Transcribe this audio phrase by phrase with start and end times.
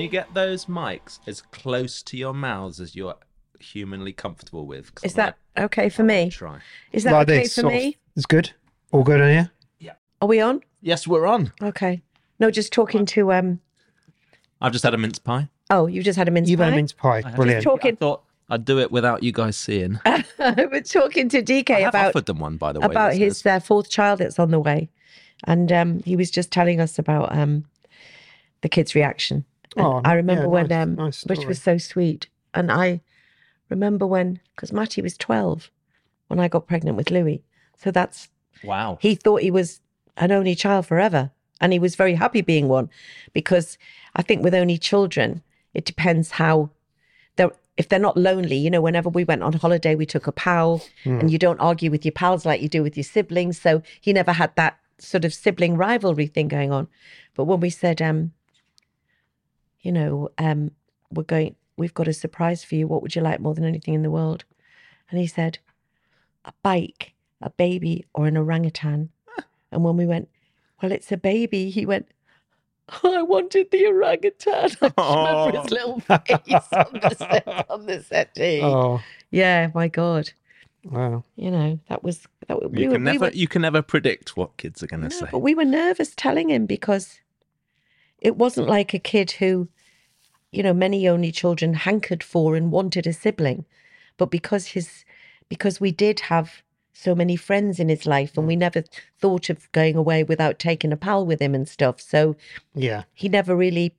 [0.00, 3.16] you get those mics as close to your mouths as you're
[3.60, 4.90] humanly comfortable with?
[5.02, 6.30] Is I'm that okay for me?
[6.30, 6.60] Try.
[6.92, 7.80] Is that like okay this, for sort of.
[7.80, 7.96] me?
[8.16, 8.52] It's good.
[8.92, 9.50] All good on here.
[9.78, 9.92] Yeah.
[10.20, 10.62] Are we on?
[10.80, 11.52] Yes, we're on.
[11.62, 12.02] Okay.
[12.38, 13.60] No, just talking to um.
[14.60, 15.48] I've just had a mince pie.
[15.70, 16.64] Oh, you just had a mince You've pie.
[16.64, 17.22] had a mince pie.
[17.36, 17.62] Brilliant.
[17.62, 17.92] talking.
[17.92, 20.00] I thought I'd do it without you guys seeing.
[20.38, 22.86] We're talking to DK I have about offered them one, by the way.
[22.86, 24.90] about his uh, fourth child that's on the way,
[25.44, 27.64] and um, he was just telling us about um,
[28.62, 29.44] the kid's reaction.
[29.76, 33.00] And Oh, I remember yeah, when, nice- um, nice which was so sweet, and I
[33.68, 35.70] remember when because Matty was twelve
[36.28, 37.42] when I got pregnant with Louis,
[37.76, 38.28] so that's
[38.64, 38.98] Wow.
[39.00, 39.80] he thought he was
[40.16, 41.30] an only child forever.
[41.62, 42.88] And he was very happy being one
[43.34, 43.76] because
[44.16, 45.42] i think with only children
[45.74, 46.70] it depends how
[47.36, 50.32] they're if they're not lonely you know whenever we went on holiday we took a
[50.32, 53.60] pal and you don't argue with your pals like you do with your siblings.
[53.60, 56.88] So he never had that sort of sibling rivalry thing going on.
[57.34, 58.32] But when we said um
[59.82, 60.70] you know um
[61.10, 63.94] we're going we've got a surprise for you what would you like more than anything
[63.94, 64.44] in the world
[65.10, 65.58] and he said
[66.44, 69.08] a bike a baby or an orangutan
[69.72, 70.28] and when we went,
[70.82, 72.08] well, it's a baby, he went,
[73.02, 74.70] I wanted the orangutan.
[74.98, 78.60] I remember his little face on the set, on the settee.
[78.62, 80.30] Oh, Yeah, my God.
[80.84, 81.22] wow.
[81.36, 83.80] You know, that was, that we You were, can we never, were, you can never
[83.82, 85.26] predict what kids are going to no, say.
[85.30, 87.20] but we were nervous telling him because
[88.20, 89.68] it wasn't like a kid who,
[90.52, 93.64] you know, many only children hankered for and wanted a sibling.
[94.16, 95.04] But because his,
[95.48, 98.84] because we did have so many friends in his life and we never
[99.18, 102.00] thought of going away without taking a pal with him and stuff.
[102.00, 102.36] So
[102.74, 103.04] Yeah.
[103.14, 103.94] he never really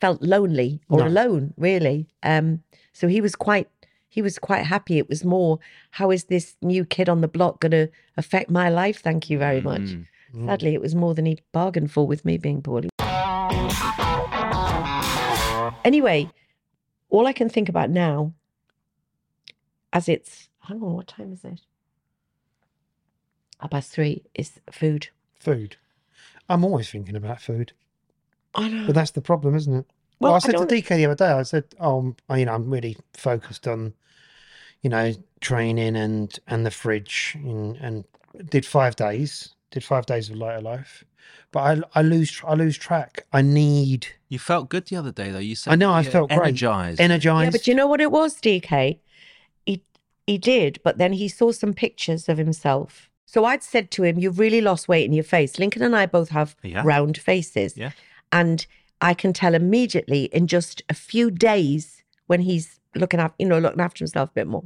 [0.00, 1.06] felt lonely or No.
[1.08, 2.62] alone really um
[2.92, 3.68] so he was quite
[4.10, 5.58] he was quite happy it was more
[5.92, 9.38] how is this new kid on the block going to affect my life thank you
[9.38, 9.80] very much
[10.34, 10.44] Mm.
[10.44, 12.90] sadly it was more than he bargained for with me being poorly
[15.88, 16.30] anyway
[17.10, 18.32] all i can think about now
[19.92, 21.60] as it's hang on what time is it?
[23.60, 25.08] Half past three is food.
[25.40, 25.76] Food.
[26.48, 27.72] I'm always thinking about food,
[28.54, 28.86] i know.
[28.86, 29.86] But that's the problem, isn't it?
[30.20, 32.54] Well, Well, I I said to DK the other day, I said, "Oh, you know,
[32.54, 33.94] I'm really focused on,
[34.82, 38.04] you know, training and and the fridge, and, and
[38.50, 41.04] did five days, did five days of lighter life,
[41.52, 43.26] but I I lose I lose track.
[43.32, 45.38] I need You felt good the other day, though.
[45.38, 46.40] You said I know I you're felt great.
[46.40, 47.00] energized.
[47.00, 47.44] energized.
[47.46, 48.98] Yeah, but you know what it was, DK?
[49.66, 49.82] He
[50.26, 53.10] he did, but then he saw some pictures of himself.
[53.26, 55.58] So I'd said to him, You've really lost weight in your face.
[55.58, 56.82] Lincoln and I both have Yeah.
[56.84, 57.76] round faces.
[57.76, 57.90] Yeah.
[58.32, 58.66] And
[59.00, 63.58] I can tell immediately in just a few days when he's looking after, you know,
[63.58, 64.64] looking after himself a bit more.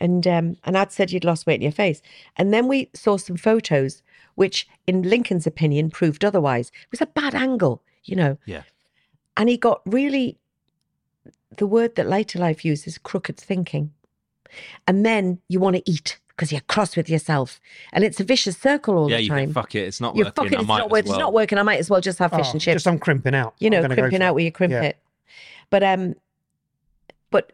[0.00, 2.00] And um, and I'd said you'd lost weight in your face.
[2.36, 4.02] And then we saw some photos,
[4.34, 6.68] which in Lincoln's opinion proved otherwise.
[6.84, 8.62] It was a bad angle, you know Yeah.
[9.36, 10.38] and he got really
[11.56, 13.92] the word that Lighter Life uses crooked thinking.
[14.86, 17.60] And then you want to eat because you're cross with yourself.
[17.92, 19.38] And it's a vicious circle all yeah, the you time.
[19.46, 20.44] think, fuck it, it's not you're working.
[20.44, 21.14] fucking, I it's might not, as working, well.
[21.16, 21.58] it's not working.
[21.58, 22.74] I might as well just have fish Oh, and chips.
[22.76, 23.54] Just I'm crimping out.
[23.58, 24.34] you I'm know, gonna go crimping out it.
[24.36, 24.82] where you crimp Yeah.
[24.82, 24.96] it.
[25.68, 26.14] But um,
[27.30, 27.52] but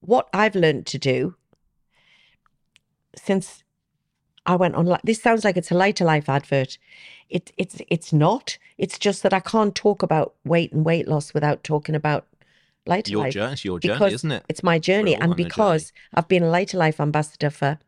[0.00, 1.36] what I've learned to do
[3.16, 3.62] since
[4.44, 6.78] I went on, li- this sounds like it's a Lighter Life advert.
[7.28, 8.58] It it's it's not.
[8.78, 12.26] It's just that I can't talk about weight and weight loss without talking about
[12.86, 13.32] later Your life.
[13.32, 14.44] journey, it's your journey, because isn't it?
[14.48, 15.44] It's my journey, and on a journey.
[15.44, 17.78] because I've been a Lighter Life ambassador for,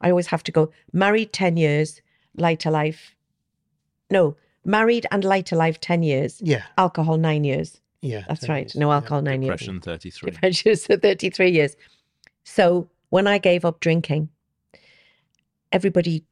[0.00, 2.00] I always have to go married ten years,
[2.36, 3.16] Lighter Life.
[4.10, 7.80] No, married and Lighter Life ten years, Yeah, alcohol nine years.
[8.02, 8.22] yeah.
[8.28, 8.66] That's right.
[8.66, 8.94] years, No yeah.
[8.96, 9.58] alcohol nine years.
[9.58, 10.30] Depression 33.
[10.30, 11.74] Depression so thirty three years.
[12.44, 14.28] So when I gave up drinking,
[15.74, 16.24] everybody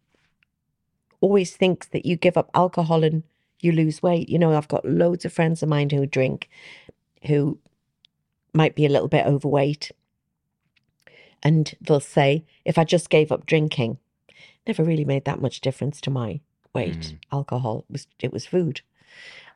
[1.20, 3.24] always thinks that you give up alcohol and
[3.60, 4.28] you lose weight.
[4.28, 6.48] You know, I've got loads of friends of mine who drink,
[7.26, 7.58] who
[8.54, 9.90] might be a little bit overweight.
[11.42, 13.98] And they'll say, if I just gave up drinking,
[14.66, 16.40] never really made that much difference to my
[16.72, 16.98] weight.
[17.00, 17.18] Mm.
[17.32, 18.80] Alcohol was it was food.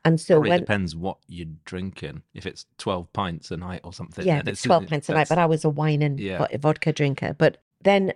[0.04, 2.22] And so Probably when depends what you're drinking.
[2.34, 4.26] If it's 12 pints a night or something.
[4.26, 6.46] yeah, it's twelve pints a night, but I was a wine and Yeah.
[6.58, 7.34] vodka drinker.
[7.36, 8.12] But then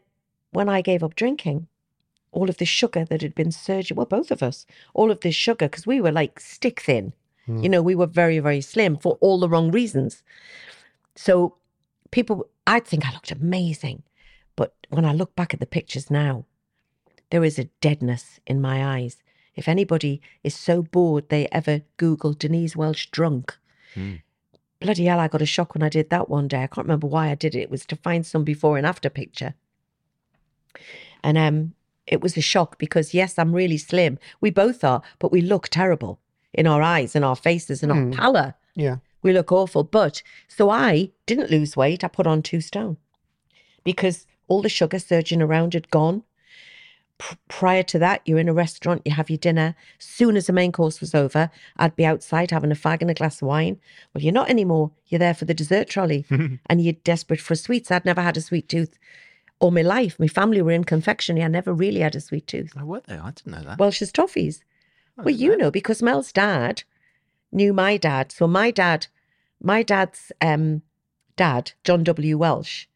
[0.52, 1.66] when I gave up drinking,
[2.32, 5.34] all of the sugar that had been surging, well, both of us, all of this
[5.34, 7.12] sugar, because we were like stick thin.
[7.48, 7.62] Mm.
[7.62, 10.22] You know, we were very, very slim for all the wrong reasons.
[11.16, 11.56] So
[12.10, 14.02] people—I'd think I looked amazing.
[14.56, 16.44] But when I look back at the pictures now,
[17.30, 19.22] there is a deadness in my eyes.
[19.54, 23.56] If anybody is so bored they ever Google Denise Welch drunk,
[23.94, 24.16] Hmm.
[24.80, 26.62] bloody hell, I got a shock when I did that one day.
[26.62, 27.62] I can't remember why I did it.
[27.62, 29.54] It was to find some before and after picture.
[31.22, 31.74] And um,
[32.06, 34.18] it was a shock because, yes, I'm really slim.
[34.40, 36.18] We both are, but we look terrible
[36.52, 38.10] in our eyes and our faces and our Hmm.
[38.12, 38.54] pallor.
[38.74, 38.96] Yeah.
[39.22, 39.84] We look awful.
[39.84, 42.02] But so I didn't lose weight.
[42.02, 42.96] I put on two stone
[43.84, 46.22] because all the sugar surging around had gone.
[47.18, 49.74] P- prior to that, you're in a restaurant, you have your dinner.
[49.98, 53.14] Soon as the main course was over, I'd be outside having a fag and a
[53.14, 53.78] glass of wine.
[54.14, 54.90] Well, you're not anymore.
[55.08, 56.24] You're there for the dessert trolley
[56.66, 57.90] and you're desperate for sweets.
[57.90, 58.98] I'd never had a sweet tooth
[59.60, 60.18] all my life.
[60.18, 61.44] My family were in confectionery.
[61.44, 62.72] I never really had a sweet tooth.
[62.78, 63.16] Oh, were they?
[63.16, 63.78] I didn't know that.
[63.78, 64.62] Welch's toffees.
[65.16, 66.82] Well, you know, because Mel's dad
[67.52, 68.32] knew my dad.
[68.32, 69.06] So my dad,
[69.62, 70.82] my dad's um,
[71.36, 72.38] dad, John W.
[72.38, 72.88] Welch,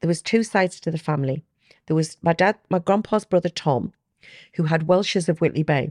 [0.00, 1.42] there was two sides to the family.
[1.86, 3.92] There was my dad, my grandpa's brother Tom,
[4.54, 5.90] who had Welches of Whitley Bay,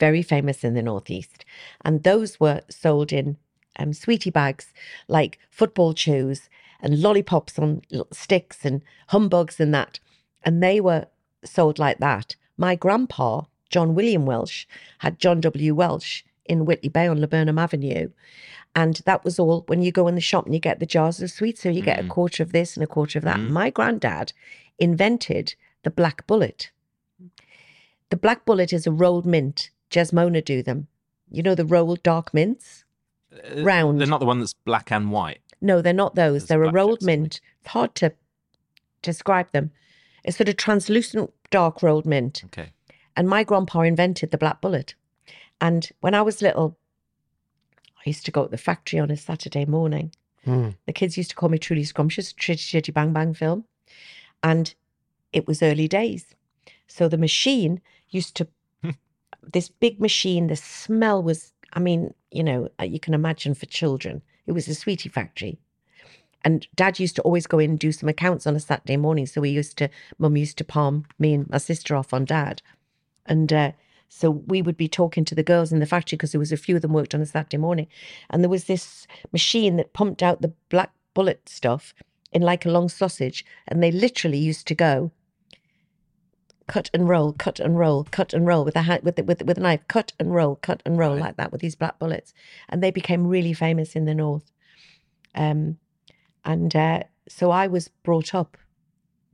[0.00, 1.44] very famous in the northeast,
[1.84, 3.36] and those were sold in
[3.78, 4.72] um, sweetie bags
[5.06, 6.48] like football shoes
[6.80, 7.82] and lollipops on
[8.12, 9.98] sticks and humbugs and that,
[10.44, 11.06] and they were
[11.44, 12.36] sold like that.
[12.56, 14.66] My grandpa, John William Welch,
[14.98, 15.74] had John W.
[15.74, 18.10] Welch in Whitley Bay on Laburnum Avenue.
[18.74, 21.20] And that was all when you go in the shop and you get the jars
[21.22, 21.62] of sweets.
[21.62, 22.08] So you get a Mm.
[22.10, 23.38] quarter of this and a quarter of that.
[23.38, 23.50] Mm.
[23.50, 24.32] My granddad
[24.78, 26.70] invented the black bullet.
[28.10, 29.70] The black bullet is a rolled mint.
[29.90, 30.88] Jesmona do them.
[31.30, 32.84] You know the rolled dark mints?
[33.32, 33.98] Uh, round.
[34.00, 35.40] They're not the one that's black and white.
[35.60, 36.46] No, they're not those.
[36.46, 37.22] There's they're a rolled chips, aren't they?
[37.22, 37.40] mint.
[37.60, 38.12] It's hard to
[39.02, 39.70] describe them.
[40.24, 42.42] It's sort of translucent dark rolled mint.
[42.46, 42.70] Okay.
[43.16, 44.94] And my grandpa invented the black bullet.
[45.60, 46.76] And when I was little,
[47.98, 50.12] I used to go to the factory on a Saturday morning.
[50.46, 50.76] Mm.
[50.86, 53.64] The kids used to call me Truly Scrumptious, Chitty Chitty Bang Bang film.
[54.42, 54.74] And
[55.32, 56.34] it was early days.
[56.86, 58.46] So the machine used to,
[59.42, 63.66] this big machine, the smell was, I mean, you know, uh, you can imagine for
[63.66, 65.58] children, it was a sweetie factory.
[66.44, 69.26] And dad used to always go in and do some accounts on a Saturday morning.
[69.26, 72.62] So we used to, mum used to palm me and my sister off on dad.
[73.26, 73.72] And uh,
[74.08, 76.56] so we would be talking to the girls in the factory because there was a
[76.56, 77.88] few of them worked on a Saturday morning.
[78.30, 81.92] And there was this machine that pumped out the black bullet stuff
[82.30, 83.44] in like a long sausage.
[83.66, 85.10] And they literally used to go
[86.66, 89.58] cut and roll, cut and roll, cut and roll with a hand, with, with, with
[89.58, 91.20] a knife, cut and roll, cut and roll Right.
[91.22, 92.34] like that with these black bullets.
[92.68, 94.50] And they became really famous in the North.
[95.34, 95.78] Um,
[96.44, 98.56] and uh, so I was brought up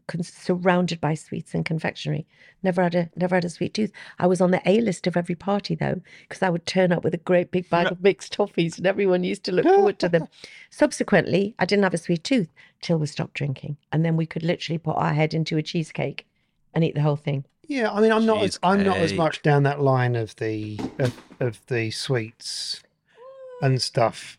[0.08, 2.26] con- surrounded by sweets and confectionery.
[2.62, 3.92] Never had a never had a sweet tooth.
[4.18, 7.04] I was on the A list of every party though, because I would turn up
[7.04, 10.08] with a great big bag of mixed toffees, and everyone used to look forward to
[10.08, 10.28] them.
[10.70, 12.48] Subsequently, I didn't have a sweet tooth
[12.80, 16.26] till we stopped drinking, and then we could literally put our head into a cheesecake
[16.74, 17.44] and eat the whole thing.
[17.68, 18.42] Yeah, I mean, I'm not.
[18.42, 22.82] As, I'm not as much down that line of the of, of the sweets
[23.62, 24.38] and stuff.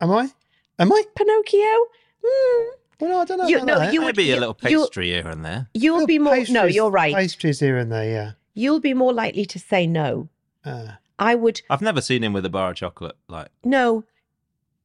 [0.00, 0.30] Am I?
[0.78, 1.02] Am I?
[1.16, 1.58] Pinocchio.
[1.60, 2.66] Mm,
[3.00, 3.46] Well, no, I don't know.
[3.48, 3.92] You- about no, that.
[3.94, 5.68] you would- Maybe a little you- pastry here and there.
[5.74, 6.34] you'll Little be more.
[6.36, 7.14] No, pastries- you're right.
[7.14, 8.32] Pastries here and there, yeah.
[8.54, 10.28] You'll be more likely to say no.
[10.64, 13.16] Uh, I would I've never seen him with a bar of chocolate.
[13.28, 14.04] Like, no.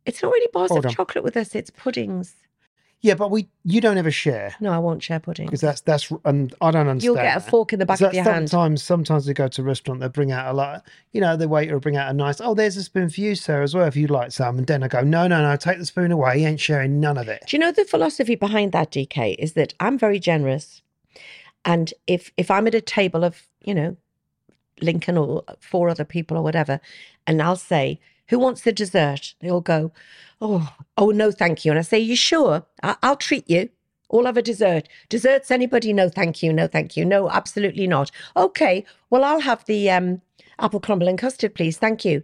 [0.05, 0.95] It's not really bars Hold of on.
[0.95, 1.53] chocolate with us.
[1.55, 2.35] It's puddings.
[3.03, 5.47] Yeah, but we you don't ever share No, I won't share pudding.
[5.47, 7.03] because that's that's and I don't understand.
[7.03, 7.49] You'll get a that.
[7.49, 8.47] fork in the back So of your hand.
[8.49, 10.85] sometimes, sometimes they go to a restaurant, they bring out a lot.
[11.11, 12.39] You know, the waiter will bring out a nice.
[12.39, 14.59] Oh, there's a spoon for you, sir, as well, if you'd like some.
[14.59, 16.39] And then I go, no, no, no, take the spoon away.
[16.39, 17.43] He ain't sharing none of it.
[17.47, 19.35] Do you know the philosophy behind that, DK?
[19.39, 20.83] Is that I'm very generous,
[21.65, 23.97] and if if I'm at a table of you know
[24.79, 26.79] Lincoln or four other people or whatever,
[27.25, 29.91] and I'll say, "Who wants the dessert?" They all go,
[30.41, 32.65] "Oh, oh no, thank you." And I say, "You sure?
[32.83, 33.69] I- I'll treat you."
[34.09, 34.89] All have a dessert.
[35.07, 35.93] Desserts, anybody?
[35.93, 36.51] No, thank you.
[36.51, 37.05] No, thank you.
[37.05, 38.11] No, absolutely not.
[38.35, 40.21] Okay, well, I'll have the um,
[40.59, 41.77] apple crumble and custard, please.
[41.77, 42.21] Thank you.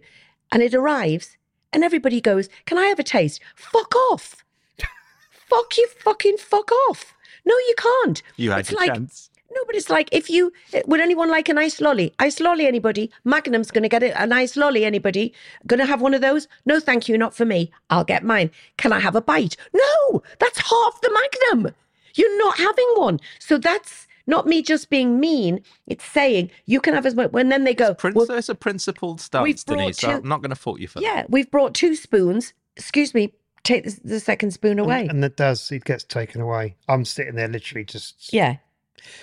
[0.52, 1.38] And it arrives,
[1.72, 3.40] and everybody goes, Can I have a taste?
[3.54, 4.44] Fuck off
[5.30, 7.14] fuck you fucking fuck off.
[7.46, 8.22] No, you can't.
[8.36, 9.27] You had It's your like- chance.
[9.50, 12.14] No, but it's like if you eh, would anyone like a nice lolly?
[12.18, 13.10] Ice lolly, anybody?
[13.24, 15.32] Magnum's gonna get a, a nice lolly, anybody?
[15.66, 16.48] Gonna have one of those?
[16.66, 17.70] No, thank you, not for me.
[17.90, 18.50] I'll get mine.
[18.76, 19.56] Can I have a bite?
[19.72, 21.10] No, that's half the
[21.52, 21.74] Magnum.
[22.14, 23.20] You're not having one.
[23.38, 25.62] So that's not me just being mean.
[25.86, 27.32] It's saying you can have as much.
[27.32, 29.98] When then they go, Prin- well, it's a principled we've stance, brought Denise.
[29.98, 31.04] so I'm not going to fault you for that.
[31.04, 32.52] yeah, we've brought two spoons.
[32.76, 33.32] Excuse me,
[33.64, 35.02] take the, the second spoon away.
[35.02, 36.76] And, and that does, it gets taken away.
[36.88, 38.32] I'm sitting there literally just.
[38.32, 38.56] Yeah,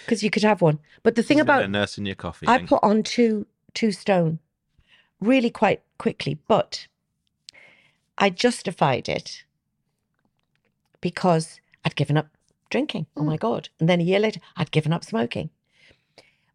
[0.03, 0.79] because you could have one.
[1.03, 2.47] But the thing Isn't about a nurse in your coffee.
[2.47, 2.67] I thing?
[2.67, 4.39] put on two two stone
[5.19, 6.87] really quite quickly, but
[8.17, 9.43] I justified it
[11.01, 12.27] because I'd given up
[12.69, 13.07] drinking.
[13.15, 13.39] Oh my hmm.
[13.39, 13.69] god!
[13.79, 15.49] And then a year later, I'd given up smoking.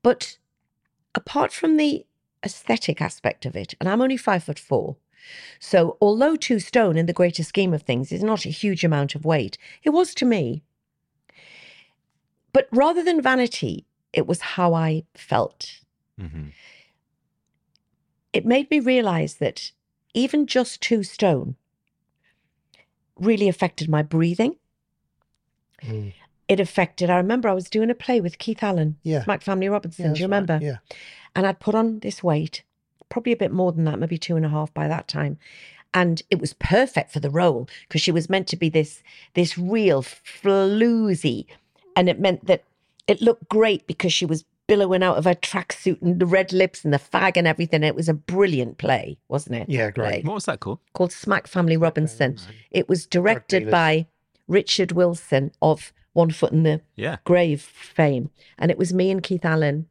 [0.02, 0.38] But
[1.14, 2.06] apart from the
[2.44, 4.96] aesthetic aspect of it, and I'm only five foot four.
[5.58, 9.14] So, although two stone in the greater scheme of things is not a huge amount
[9.14, 10.62] of weight, it was to me.
[12.52, 15.80] But rather than vanity, it was how I felt.
[16.18, 16.52] Mhm.
[18.32, 19.72] It made me realize that
[20.14, 21.56] even just two stone
[23.16, 24.56] really affected my breathing.
[25.82, 26.12] Mm.
[26.48, 29.22] It affected, I remember I was doing a play with Keith Allen, Yeah.
[29.24, 30.06] Smack Family Robinson.
[30.06, 30.58] Yeah, do you right, remember?
[30.64, 30.78] Yeah.
[31.36, 32.64] And I'd put on this weight,
[33.08, 35.38] probably a bit more than that, maybe two and a half by that time.
[35.92, 39.02] And it was perfect for the role because she was meant to be this
[39.34, 41.46] this real floozy.
[42.00, 42.64] And it meant that
[43.06, 46.82] it looked great because she was billowing out of her tracksuit and the red lips
[46.82, 47.82] and the fag and everything.
[47.82, 49.68] It was a brilliant play, wasn't it?
[49.68, 50.08] Yeah, great.
[50.08, 50.78] Play What was that called?
[50.94, 52.30] Called Smack Family Robinson.
[52.30, 52.54] Robinson.
[52.70, 54.06] It was directed by
[54.48, 57.18] Richard Wilson of One Foot in the Yeah.
[57.24, 59.86] grave fame and it was me and keith allen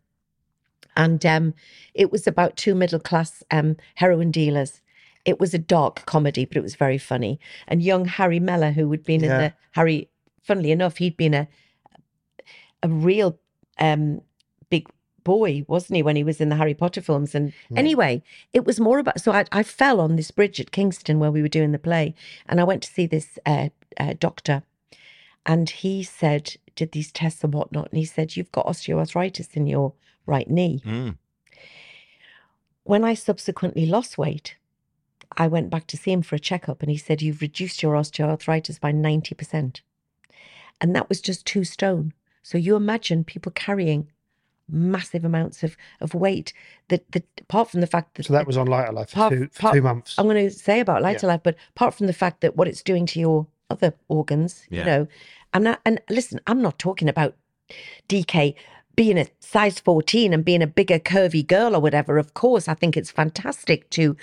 [0.97, 1.53] and um,
[1.93, 4.81] it was about two middle class um, heroin dealers
[5.25, 8.89] it was a dark comedy but it was very funny and young Harry Melling who
[8.91, 10.09] had been in the harry
[10.41, 11.47] funnily enough he'd been a
[12.83, 13.38] a real
[13.79, 14.21] um,
[14.69, 14.88] big
[15.24, 18.79] boy wasn't he when he was in the harry potter films and anyway it was
[18.79, 21.71] more about so I, I fell on this bridge at kingston where we were doing
[21.71, 22.15] the play
[22.48, 23.69] and i went to see this uh,
[24.00, 24.63] uh, doctor
[25.45, 27.89] and he said, did these tests and whatnot.
[27.89, 29.93] And he said, You've got osteoarthritis in your
[30.25, 30.81] right knee.
[30.86, 31.17] Mm.
[32.83, 34.55] When I subsequently lost weight,
[35.38, 37.95] I went back to see him for a checkup and he said, You've reduced your
[37.95, 39.81] osteoarthritis by 90%.
[40.81, 42.13] And that was just two stone.
[42.43, 44.08] So you imagine people carrying
[44.72, 46.53] massive amounts of, of weight
[46.89, 49.48] that, that apart from the fact that So that was on Lighter Life for two,
[49.51, 50.15] for part- two months.
[50.17, 52.84] I'm going to say about lighter life, but apart from the fact that what it's
[52.84, 54.79] doing to your other organs, Yeah.
[54.79, 55.08] you know,
[55.53, 55.79] I'm not.
[55.86, 57.36] And listen, I'm not talking about
[58.08, 58.55] DK
[58.96, 62.17] being a size 14 and being a bigger curvy girl or whatever.
[62.17, 64.15] Of course, I think it's fantastic to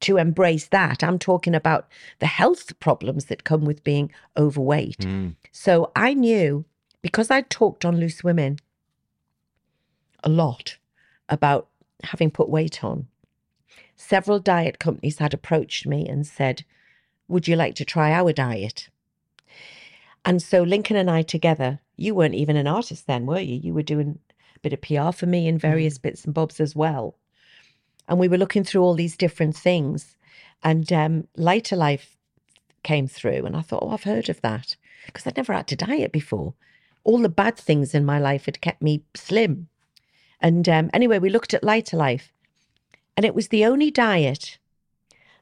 [0.00, 1.04] to embrace that.
[1.04, 1.86] I'm talking about
[2.18, 4.98] the health problems that come with being overweight.
[4.98, 5.36] Mm.
[5.52, 6.64] So I knew
[7.02, 8.58] because I talked on Loose Women
[10.24, 10.78] a lot
[11.28, 11.68] about
[12.04, 13.08] having put weight on.
[13.96, 16.64] Several diet companies had approached me and said,
[17.28, 18.88] Would you like to try our diet?
[20.24, 23.56] And so Lincoln and I together, you weren't even an artist then, were you?
[23.56, 24.18] You were doing
[24.56, 27.16] a bit of PR for me and various bits and bobs as well.
[28.08, 30.16] And we were looking through all these different things.
[30.62, 32.16] And um, Lighter Life
[32.84, 35.76] came through, and I thought, oh, I've heard of that because I'd never had to
[35.76, 36.54] diet before.
[37.04, 39.68] All the bad things in my life had kept me slim.
[40.40, 42.32] And um, anyway, we looked at Lighter Life,
[43.16, 44.58] and it was the only diet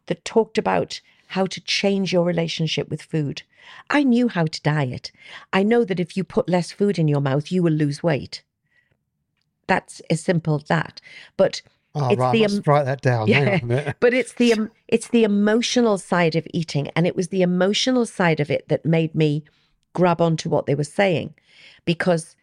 [0.06, 3.42] that talked about how to change your relationship with food.
[3.88, 5.12] I knew how to diet.
[5.52, 8.42] I know that if you put less food in your mouth, you will lose weight.
[9.66, 11.00] That's as simple as that.
[11.36, 11.62] But
[11.94, 13.28] oh, it's right, the, um, write that down.
[13.28, 13.38] Yeah.
[13.40, 13.96] on a minute.
[14.00, 18.06] but it's the em- it's the emotional side of eating and it was the emotional
[18.06, 19.44] side of it that made me
[19.92, 21.34] grab onto what they were saying
[21.84, 22.36] because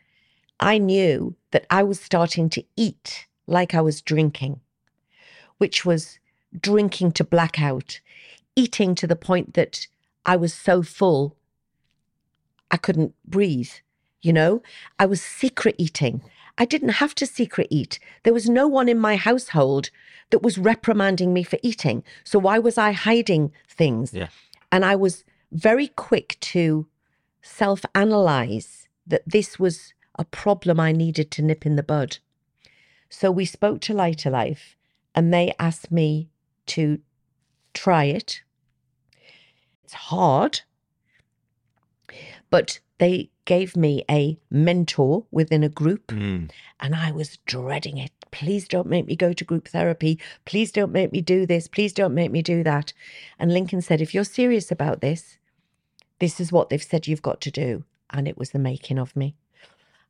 [0.60, 4.60] i knew that i was starting to eat like i was drinking
[5.58, 6.20] which was
[6.60, 8.00] drinking to blackout
[8.58, 9.88] eating to the point that
[10.26, 11.38] I was so full
[12.70, 13.72] I couldn't breathe.
[14.22, 14.62] You know,
[15.00, 16.22] I was secret eating.
[16.58, 18.00] I didn't have to secret eat.
[18.24, 19.90] There was no one in my household
[20.32, 22.04] that was reprimanding me for eating.
[22.26, 24.14] So why was I hiding things?
[24.14, 24.28] Yeah.
[24.72, 26.88] And I was very quick to
[27.42, 32.18] self analyze that this was a problem I needed to nip in the bud.
[33.10, 34.76] So we spoke to Lighter Life
[35.16, 36.30] and they asked me
[36.68, 37.00] to
[37.74, 38.42] try it.
[39.84, 40.62] It's hard,
[42.50, 46.50] but they gave me a mentor within a group Mm.
[46.80, 48.12] and I was dreading it.
[48.32, 50.20] Please don't make me go to group therapy.
[50.44, 51.68] Please don't make me do this.
[51.70, 52.92] Please don't make me do that.
[53.40, 55.38] And Lincoln said, if you're serious about this,
[56.20, 57.84] this is what they've said you've got to do.
[58.10, 59.36] And it was the making of me.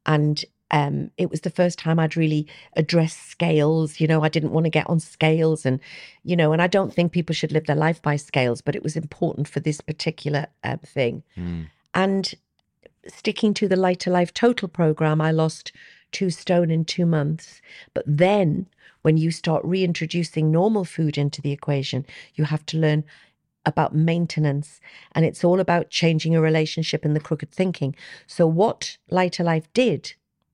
[0.05, 3.99] And um, it was the first time I'd really addressed scales.
[3.99, 5.79] You know, I didn't want to get on scales, and
[6.23, 8.83] you know, and I don't think people should live their life by scales, but it
[8.83, 11.23] was important for this particular um, thing.
[11.37, 11.67] Mm.
[11.93, 12.33] And
[13.07, 15.71] sticking to the Lighter Life Total program, I lost
[16.11, 17.61] two stone in two months.
[17.93, 18.67] But then
[19.01, 23.05] when you start reintroducing normal food into the equation, you have to learn
[23.67, 24.79] about maintenance.
[25.11, 27.95] And it's all about changing a relationship and the crooked thinking.
[28.25, 30.13] So, what Lighter Life did,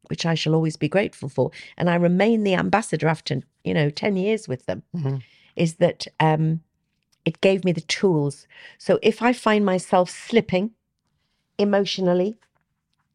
[0.09, 3.89] which I shall always be grateful for, and I remain the ambassador after, you know,
[3.89, 5.21] 10 years with them, Mhm.
[5.55, 6.61] is that um,
[7.23, 8.47] it gave me the tools.
[8.77, 10.71] So, if I find myself slipping,
[11.59, 12.37] emotionally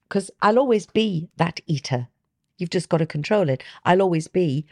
[0.09, 2.09] because I'll always be that eater.
[2.57, 3.63] You've just got to control it.
[3.85, 4.65] I'll always be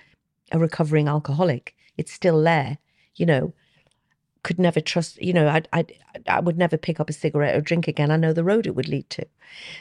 [0.53, 1.75] a recovering alcoholic.
[1.99, 2.79] It's still there,
[3.17, 3.53] you know.
[4.47, 5.81] Could never trust, you know, I I
[6.37, 8.11] I would never pick up a cigarette or drink again.
[8.13, 9.27] I know the road it would lead to.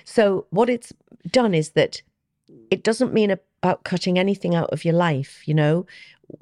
[0.03, 0.91] So what it's
[1.29, 2.01] done is that
[2.72, 5.86] it doesn't mean about cutting anything out of your life, you know.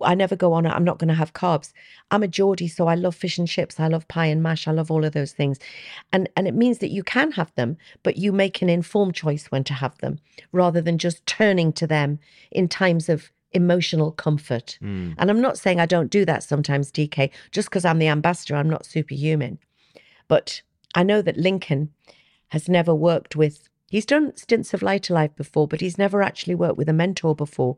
[0.01, 1.73] I never go on, I'm not going to have carbs.
[2.11, 3.79] I'm a Geordie, so I love fish and chips.
[3.79, 4.67] I love pie and mash.
[4.67, 5.59] I love all of those things.
[6.13, 9.47] And and it means that you can have them, but you make an informed choice
[9.51, 10.19] when to have them
[10.53, 12.19] rather than just turning to them
[12.51, 14.77] in times of emotional comfort.
[14.81, 15.15] Mm.
[15.17, 18.55] And I'm not saying I don't do that sometimes, DK, just because I'm the ambassador,
[18.55, 19.59] I'm not superhuman.
[20.27, 20.61] But
[20.95, 21.91] I know that Lincoln
[22.49, 26.55] has never worked with, he's done stints of Lighter Life before, but he's never actually
[26.55, 27.77] worked with a mentor before.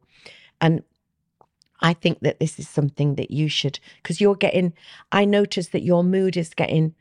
[0.59, 0.83] And
[1.81, 4.73] I think that this is something that you should, because you're getting,
[5.11, 6.95] I notice that your mood is getting,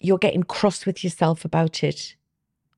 [0.00, 2.16] you're getting cross with yourself about it.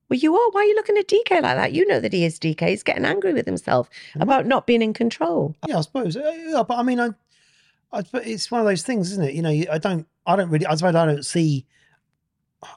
[0.09, 0.51] Well, you are.
[0.51, 1.73] Why are you looking at DK like that?
[1.73, 2.69] You know that he is DK.
[2.69, 5.55] He's getting angry with himself about not being in control.
[5.67, 6.17] Yeah, I suppose.
[6.17, 7.11] Uh, Yeah, but I mean, I,
[7.93, 9.35] I, but it's one of those things, isn't it?
[9.35, 11.67] You know, I don't, I don't really, I suppose I don't see,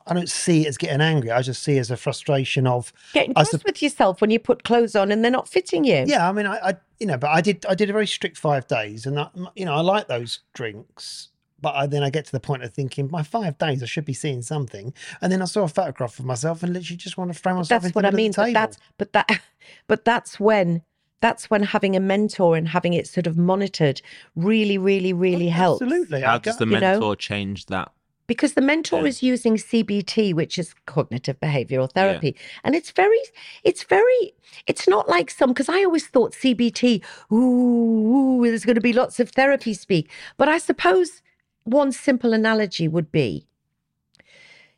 [0.06, 1.32] I don't see it as getting angry.
[1.32, 4.40] I just see it as a frustration of, Getting cross sup- with yourself when you
[4.40, 6.04] put clothes on and they're not fitting you.
[6.08, 6.28] yeah.
[6.30, 8.68] I mean, I, I, you know, but I did, I did a very strict five
[8.68, 11.30] days, and I, you know, I like those drinks.
[11.62, 14.06] But I, then I get to the point of thinking, my five days, I should
[14.06, 14.94] be seeing something.
[15.22, 17.70] And then I saw a photograph of myself and literally just want to throw myself
[17.70, 18.32] that's into what I mean.
[18.36, 18.54] But table.
[18.54, 19.42] that's but that
[19.88, 20.82] but that's when
[21.22, 24.02] that's when having a mentor and having it sort of monitored
[24.36, 25.82] really, really, really oh, helps.
[25.84, 26.22] Absolutely.
[26.22, 26.92] How does go- the you know?
[26.92, 27.92] mentor change that?
[28.28, 29.08] Because the mentor Yeah.
[29.08, 32.36] is using CBT, which is cognitive behavioral therapy.
[32.64, 33.20] And it's very,
[33.64, 34.34] it's very,
[34.68, 38.94] it's not like some, because I always thought CBT, ooh, ooh, there's going to be
[38.94, 40.10] lots of therapy speak.
[40.38, 41.22] But I suppose
[41.64, 43.48] one simple analogy would be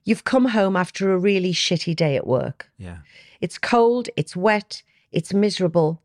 [0.06, 2.70] you've come home after a really shitty day at work.
[2.78, 2.98] Yeah.
[3.42, 6.02] It's cold, it's wet, it's miserable.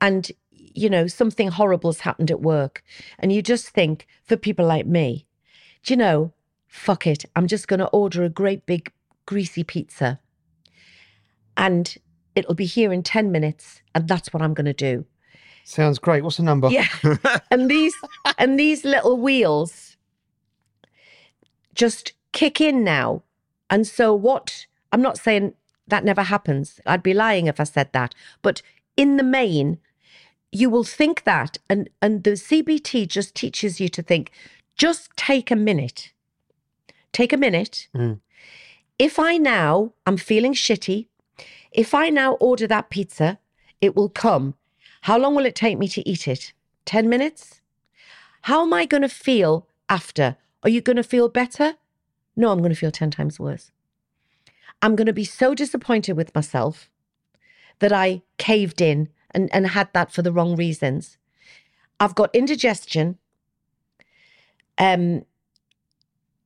[0.00, 2.82] And, you know, something horrible's happened at work.
[3.18, 5.26] And you just think, for people like me,
[5.82, 6.32] do you know,
[6.66, 8.92] fuck it, I'm just going to order a great big
[9.26, 10.20] greasy pizza.
[11.56, 11.96] And
[12.34, 13.82] it'll be here in 10 minutes.
[13.94, 15.04] And that's what I'm going to do.
[15.64, 16.24] Sounds great.
[16.24, 16.70] What's the number?
[16.70, 16.86] Yeah.
[17.50, 17.94] and these
[18.38, 19.87] and these little wheels
[21.78, 23.22] just kick in now.
[23.70, 25.54] And so what I'm not saying
[25.86, 26.80] that never happens.
[26.84, 28.14] I'd be lying if I said that.
[28.42, 28.60] But
[28.96, 29.78] in the main,
[30.52, 34.30] you will think that and and the CBT just teaches you to think
[34.76, 36.12] just take a minute.
[37.12, 37.88] Take a minute.
[37.94, 38.20] Mm.
[38.98, 41.06] If I now I'm feeling shitty,
[41.70, 43.38] if I now order that pizza,
[43.80, 44.54] it will come.
[45.02, 46.52] How long will it take me to eat it?
[46.86, 47.60] 10 minutes?
[48.42, 50.36] How am I going to feel after?
[50.62, 51.74] Are you going to feel better?
[52.36, 53.70] No, I'm going to feel 10 times worse.
[54.82, 56.88] I'm going to be so disappointed with myself
[57.80, 61.18] that I caved in and, and had that for the wrong reasons.
[62.00, 63.18] I've got indigestion.
[64.78, 65.24] Um,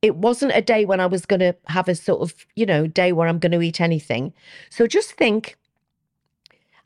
[0.01, 2.87] it wasn't a day when I was going to have a sort of, you know,
[2.87, 4.33] day where I'm going to eat anything.
[4.69, 5.57] So just think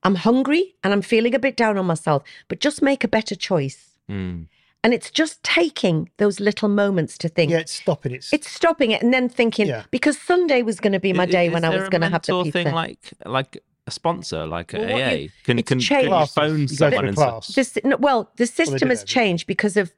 [0.04, 3.36] I'm hungry and I'm feeling a bit down on myself, but just make a better
[3.36, 3.98] choice.
[4.10, 4.48] Mm.
[4.88, 7.52] And it's just taking those little moments to think.
[7.52, 8.13] Yeah, it's stopping.
[8.13, 9.84] It's, It's stopping it and then thinking Yeah.
[9.91, 12.21] because Sunday was going to be my day is when I was going to have
[12.21, 12.63] the mentor pizza.
[12.63, 15.12] thing like like a sponsor, like a Well, what AA.
[15.23, 16.04] you- can it's can, can changed.
[16.04, 16.34] you Classes.
[16.36, 17.47] phone You go to someone a and say, class.
[17.47, 19.21] This, no, well, the do system has that, yeah.
[19.21, 19.91] changed because of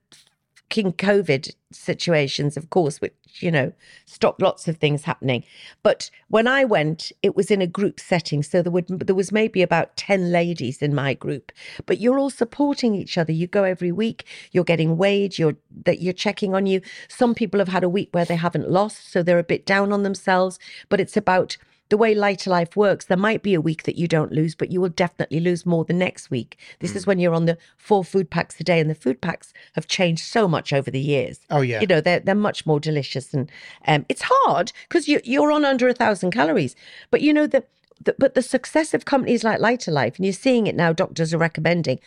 [0.69, 3.73] fucking COVID situations, of course, which, you know,
[4.05, 5.43] stopped lots of things happening.
[5.82, 8.43] But when I went, it was in a group setting.
[8.43, 11.51] So there would there was maybe about 10 ladies in my group.
[11.86, 13.32] But you're all supporting each other.
[13.32, 15.55] You go every week, you're getting weighed, you're
[15.86, 16.82] that you're checking on you.
[17.08, 19.91] Some people have had a week where they haven't lost, so they're a bit down
[19.91, 20.60] on themselves.
[20.89, 21.58] But it's about
[21.89, 24.71] the way Lighter Life works, there might be a week that you don't lose, but
[24.71, 26.58] you will definitely lose more the next week.
[26.80, 29.54] This is when you're on the four food packs a day, and the food packs
[29.73, 31.39] have changed so much over the years.
[31.49, 31.82] Oh, yeah.
[31.82, 33.52] you know they're they're much more delicious, and
[33.88, 36.75] um, it's hard because you you're on under a thousand calories.
[37.10, 37.63] But you know the,
[38.04, 40.93] the but the success of companies like Lighter Life, and you're seeing it now.
[40.93, 41.99] Doctors are recommending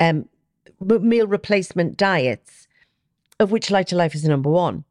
[0.00, 0.28] um,
[0.80, 2.66] meal replacement diets,
[3.38, 4.82] of which Lighter Life is number one,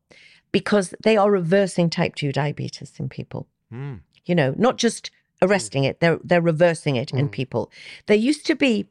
[0.53, 3.95] because they are reversing type two diabetes in people Hmm.
[4.25, 7.71] You know, not just arresting it, they're they're reversing it in people.
[8.07, 8.87] There used to be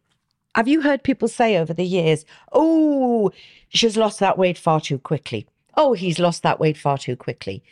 [0.55, 3.31] have you heard people say over the years, oh,
[3.69, 5.47] she's lost that weight far too quickly.
[5.77, 7.62] Oh, he's lost that weight far too quickly.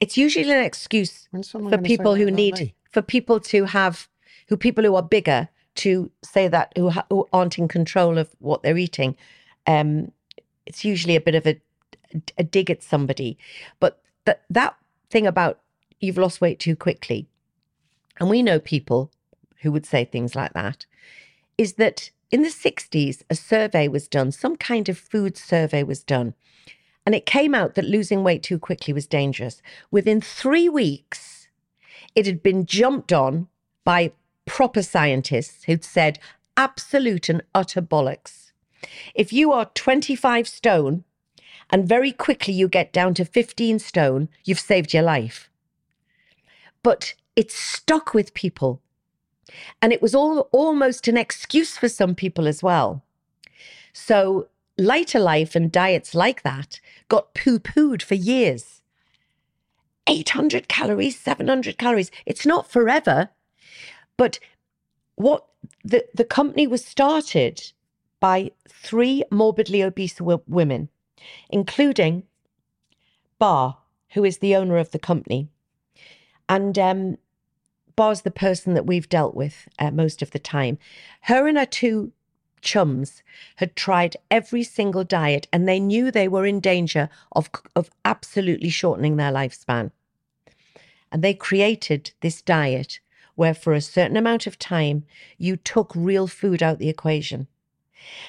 [0.00, 2.74] It's usually an excuse for people who need me?
[2.90, 4.08] for people to have
[4.48, 8.28] who people who are bigger to say that who, ha- who aren't in control of
[8.40, 9.16] what they're eating.
[9.66, 10.10] Um,
[10.66, 11.60] it's usually a bit of a
[12.36, 13.38] a dig at somebody,
[13.78, 14.74] but that that
[15.10, 15.60] thing about
[16.00, 17.28] you've lost weight too quickly,
[18.18, 19.10] and we know people
[19.62, 20.86] who would say things like that,
[21.58, 26.02] is that in the 60s, a survey was done, some kind of food survey was
[26.02, 26.34] done,
[27.04, 29.62] and it came out that losing weight too quickly was dangerous.
[29.90, 31.48] Within three weeks,
[32.14, 33.48] it had been jumped on
[33.84, 34.12] by
[34.46, 36.18] proper scientists who'd said
[36.56, 38.52] absolute and utter bollocks.
[39.14, 41.04] If you are 25 stone
[41.70, 45.49] and very quickly you get down to 15 stone, you've saved your life.
[46.82, 48.80] But it stuck with people.
[49.82, 53.02] And it was all almost an excuse for some people as well.
[53.92, 58.80] So lighter life and diets like that got poo-pooed for years.
[60.06, 62.10] 800 calories, 700 calories.
[62.26, 63.30] It's not forever.
[64.16, 64.38] But
[65.16, 65.46] what
[65.84, 67.72] the, the company was started
[68.18, 70.88] by three morbidly obese w- women,
[71.48, 72.24] including
[73.38, 73.78] Bar,
[74.10, 75.48] who is the owner of the company.
[76.50, 77.16] And um,
[77.94, 80.78] Bar's the person that we've dealt with uh, most of the time.
[81.22, 82.12] Her and her two
[82.60, 83.22] chums
[83.56, 88.68] had tried every single diet and they knew they were in danger of, of absolutely
[88.68, 89.92] shortening their lifespan.
[91.12, 92.98] And they created this diet
[93.36, 95.04] where, for a certain amount of time,
[95.38, 97.46] you took real food out the equation.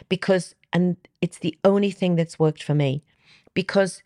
[0.10, 3.04] Because, and it's the only thing that's worked for me,
[3.56, 4.04] because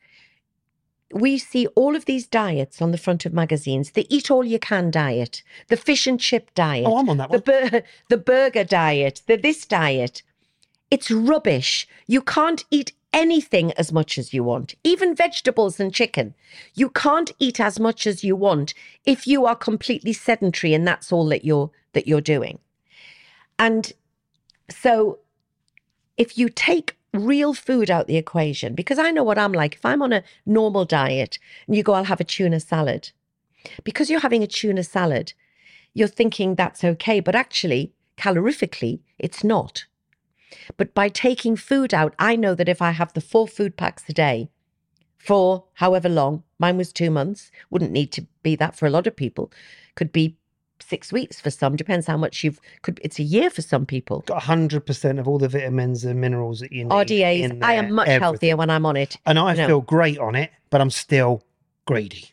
[1.15, 4.60] we see all of these diets on the front of magazines the eat all you
[4.60, 7.69] can diet, the fish and chip diet, Oh, I'm on that the, one.
[7.71, 10.21] bur- the burger diet, the this diet.
[10.91, 11.88] It's rubbish.
[12.06, 16.36] You can't eat anything as much as you want, even vegetables and chicken.
[16.75, 18.73] You can't eat as much as you want
[19.06, 22.60] if you are completely sedentary and that's all that you're that you're doing.
[23.58, 23.93] And
[24.69, 25.19] so
[26.17, 29.86] if you take real food out the equation, because I know what I'm like, if
[29.86, 33.12] I'm on a normal diet and you go, I'll have a tuna salad,
[33.84, 35.34] because you're having a tuna salad,
[35.93, 39.86] you're thinking that's okay, but actually, calorifically, it's not.
[40.78, 44.04] But by taking food out, I know that if I have the four food packs
[44.08, 44.49] a day
[45.17, 49.08] for however long, mine was two months, wouldn't need to be that for a lot
[49.08, 49.51] of people,
[49.95, 50.38] could be
[50.87, 54.21] six weeks for some, depends how much you've, could it's a year for some people.
[54.27, 56.91] Got hundred percent of all the vitamins and minerals that you need.
[56.91, 58.21] RDAs, in I am much everything.
[58.21, 59.17] healthier when I'm on it.
[59.25, 59.67] and I No.
[59.67, 61.43] feel great on it, but I'm still
[61.85, 62.29] greedy.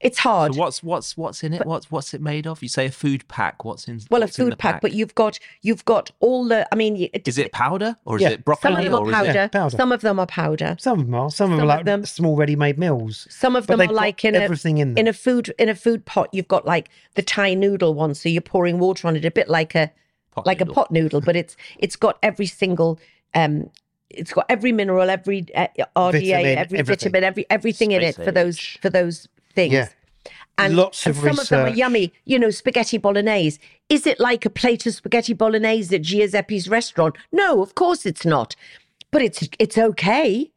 [0.00, 0.54] It's hard.
[0.54, 1.58] So what's what's what's in it?
[1.58, 2.62] But- what's what's it made of?
[2.62, 3.64] You say a food pack.
[3.64, 4.00] What's in?
[4.10, 6.68] well, a what's in the food pack, but you've got you've got all the.
[6.72, 9.08] I mean, it, is it powder or is it broccoli some of them are or
[9.08, 9.34] is powder, it?
[9.34, 9.76] Yeah, powder.
[9.76, 10.76] Some of them are powder.
[10.78, 11.30] Some of them are.
[11.30, 13.26] Some of them Some are like them- small ready-made meals.
[13.30, 14.98] Some of But them are like in a everything in them.
[14.98, 16.28] in a food in a food pot.
[16.32, 19.48] You've got like the Thai noodle one, so you're pouring water on it, a bit
[19.48, 19.90] like a
[20.32, 20.72] Pot like noodle.
[20.72, 22.98] a pot noodle, but it's it's got every single
[23.34, 23.70] um.
[24.08, 26.84] It's got every mineral, every uh, RDA, Vitamin, every everything.
[26.84, 29.26] vitamin, every everything in it Space for those for those
[29.56, 29.72] things.
[29.72, 29.88] Yeah.
[30.58, 32.12] And, Lots and of some of them are yummy.
[32.24, 33.58] You know, spaghetti bolognese.
[33.88, 37.16] Is it like a plate of spaghetti bolognese at Giuseppe's restaurant?
[37.32, 38.56] No, of course it's not.
[39.10, 40.50] But it's it's okay.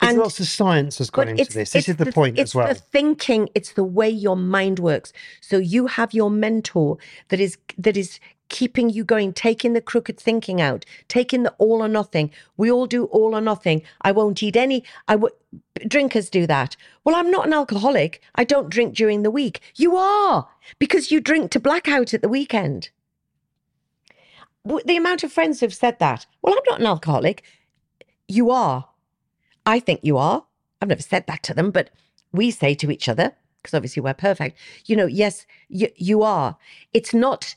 [0.00, 1.72] There's lots of science has gone into this.
[1.72, 2.68] This is the, point as well.
[2.68, 5.12] It's the thinking, it's the way your mind works.
[5.40, 6.96] So you have your mentor
[7.28, 8.18] that is that is
[8.50, 12.30] keeping you going, taking the crooked thinking out, taking the all or nothing.
[12.58, 13.82] We all do all or nothing.
[14.02, 14.84] I won't eat any.
[15.08, 15.32] I would.
[15.88, 16.76] Drinkers do that.
[17.02, 18.20] Well, I'm not an alcoholic.
[18.34, 19.60] I don't drink during the week.
[19.76, 22.90] You are because you drink to blackout at the weekend.
[24.64, 26.26] The amount of friends who've said that.
[26.42, 27.42] Well, I'm not an alcoholic.
[28.28, 28.88] You are.
[29.64, 30.44] I think you are.
[30.82, 31.90] I've never said that to them, but
[32.32, 33.32] we say to each other,
[33.62, 36.56] because obviously we're perfect, you know, yes, you, you are.
[36.92, 37.56] It's not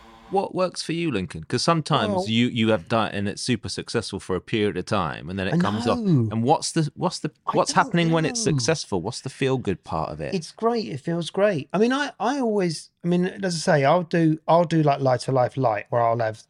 [0.31, 1.41] What works for you, Lincoln?
[1.41, 4.85] Because sometimes Well- you you have diet and it's super successful for a period of
[4.85, 5.99] time, and then it I comes off.
[5.99, 9.01] And what's the what's the what's happening when it's successful?
[9.01, 10.33] What's the feel good part of it?
[10.33, 10.87] It's great.
[10.87, 11.69] It feels great.
[11.73, 15.01] I mean, I, I always, I mean, as I say, I'll do, I'll do like
[15.01, 16.43] lighter life light, where I'll have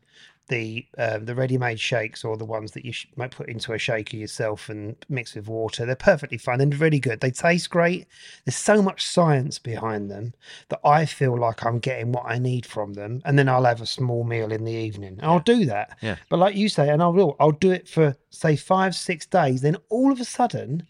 [0.51, 3.71] the uh, the ready made shakes or the ones that you sh- might put into
[3.73, 5.85] a shaker yourself and mix with water.
[5.85, 7.21] They're perfectly fine and really good.
[7.21, 8.05] They taste great.
[8.45, 10.33] There's so much science behind them
[10.67, 13.21] that I feel like I'm getting what I need from them.
[13.23, 15.17] And then I'll have a small meal in the evening.
[15.19, 15.97] And I'll do that.
[16.01, 16.17] Yeah.
[16.29, 19.61] But like you say, and I will, I'll do it for say five, six days.
[19.61, 20.85] Then all of a sudden,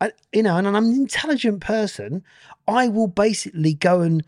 [0.00, 2.24] I, you know, and I'm an intelligent person,
[2.66, 4.24] I will basically go and,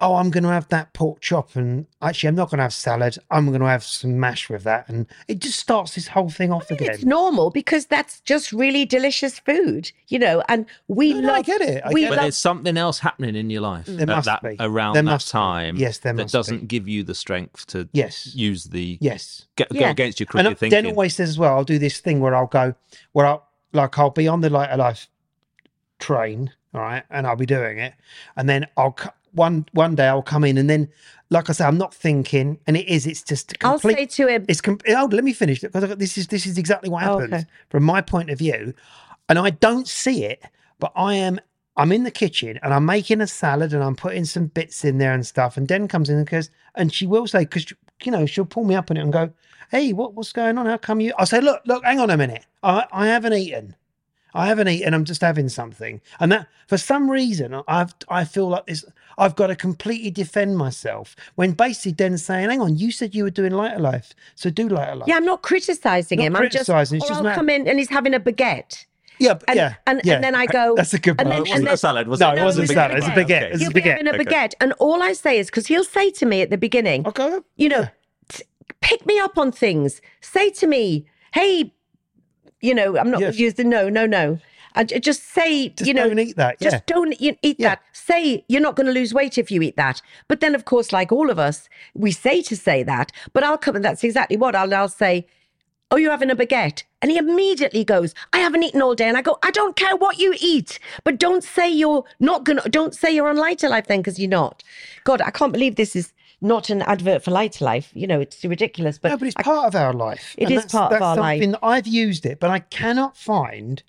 [0.00, 2.74] oh, I'm going to have that pork chop, and actually, I'm not going to have
[2.74, 3.16] salad.
[3.30, 6.52] I'm going to have some mash with that, and it just starts this whole thing
[6.52, 6.90] off again.
[6.90, 11.36] It's normal because that's just really delicious food, you know, and we No, no, love
[11.36, 11.82] I get it.
[11.84, 12.16] I we get but it.
[12.16, 14.56] love there's something else happening in your life There must that, be.
[14.60, 15.32] around There that must be.
[15.32, 15.76] time.
[15.76, 16.38] Yes, there that must be.
[16.38, 18.34] doesn't give you the strength to Yes.
[18.34, 19.46] use the Yes.
[19.56, 19.90] go, go Yeah.
[19.90, 20.90] against your And crooked Den thinking.
[20.90, 22.74] always says as well, I'll do this thing where I'll go,
[23.12, 25.08] where I'll, like, I'll be on the lighter life
[25.98, 27.94] train, all right, and I'll be doing it.
[28.36, 30.88] And then I'll, c- one one day I'll come in and then,
[31.30, 34.44] like I say, I'm not thinking, and it is, it's just I'll say to him,
[34.48, 37.18] It's com- oh, let me finish it because this is this is exactly what Oh,
[37.18, 37.44] happens okay.
[37.70, 38.74] from my point of view,
[39.28, 40.42] and I don't see it,
[40.78, 41.40] but I am.
[41.76, 44.98] I'm in the kitchen and I'm making a salad and I'm putting some bits in
[44.98, 45.56] there and stuff.
[45.56, 47.68] And Den comes in and goes, and she will say, because
[48.04, 49.32] you know she'll pull me up on it and go,
[49.72, 50.66] "Hey, what what's going on?
[50.66, 52.46] How come you?" I'll say, "Look, look, hang on a minute.
[52.62, 53.74] I I haven't eaten.
[54.34, 54.92] I haven't eaten.
[54.94, 58.84] I'm just having something." And that for some reason I've I feel like this.
[59.16, 63.22] I've got to completely defend myself when basically Den's saying, "Hang on, you said you
[63.24, 66.34] were doing lighter life, so do lighter life." yeah, I'm not criticizing Not him.
[66.34, 68.86] criticising, I'm it's just, just or I'll come in and he's having a baguette.
[69.20, 71.58] Yeah, And- yeah, and- and then I go- That's a good and then- it wasn't
[71.60, 72.38] and a salad, was no, it?
[72.38, 72.94] it wasn't it was salad.
[72.94, 73.26] a It's a baguette.
[73.28, 73.50] baguette.
[73.52, 73.84] It's He'll a be baguette.
[73.92, 74.24] having a Okay.
[74.24, 77.38] baguette, and all I say is because he'll say to me at the beginning, Okay.
[77.54, 77.86] you know,
[78.28, 78.42] t-
[78.80, 80.00] pick me up on things.
[80.20, 81.72] Say to me, hey,
[82.64, 83.38] you know, I'm not Yes.
[83.38, 84.38] using no, no, no.
[84.76, 86.58] I j- just say, Just you know, don't eat that.
[86.60, 86.80] just Yeah.
[86.86, 87.68] don't eat Yeah.
[87.68, 87.82] that.
[87.92, 90.02] Say you're not going to lose weight if you eat that.
[90.26, 93.12] But then, of course, like all of us, we say to say that.
[93.32, 95.26] But I'll come and that's exactly what I'll, I'll say.
[95.92, 96.82] Oh, you're having a baguette.
[97.00, 99.06] And he immediately goes, I haven't eaten all day.
[99.06, 102.58] And I go, I don't care what you eat, but don't say you're not going
[102.58, 104.64] to, don't say you're on Lighter Life then, because you're not.
[105.04, 106.12] God, I can't believe this is
[106.44, 107.90] not an advert for Lighter Life.
[107.94, 108.98] You know, it's ridiculous.
[108.98, 110.34] But no, but it's I- part of our life.
[110.38, 111.42] It and is part of our life.
[111.62, 113.82] I've used it, but I cannot find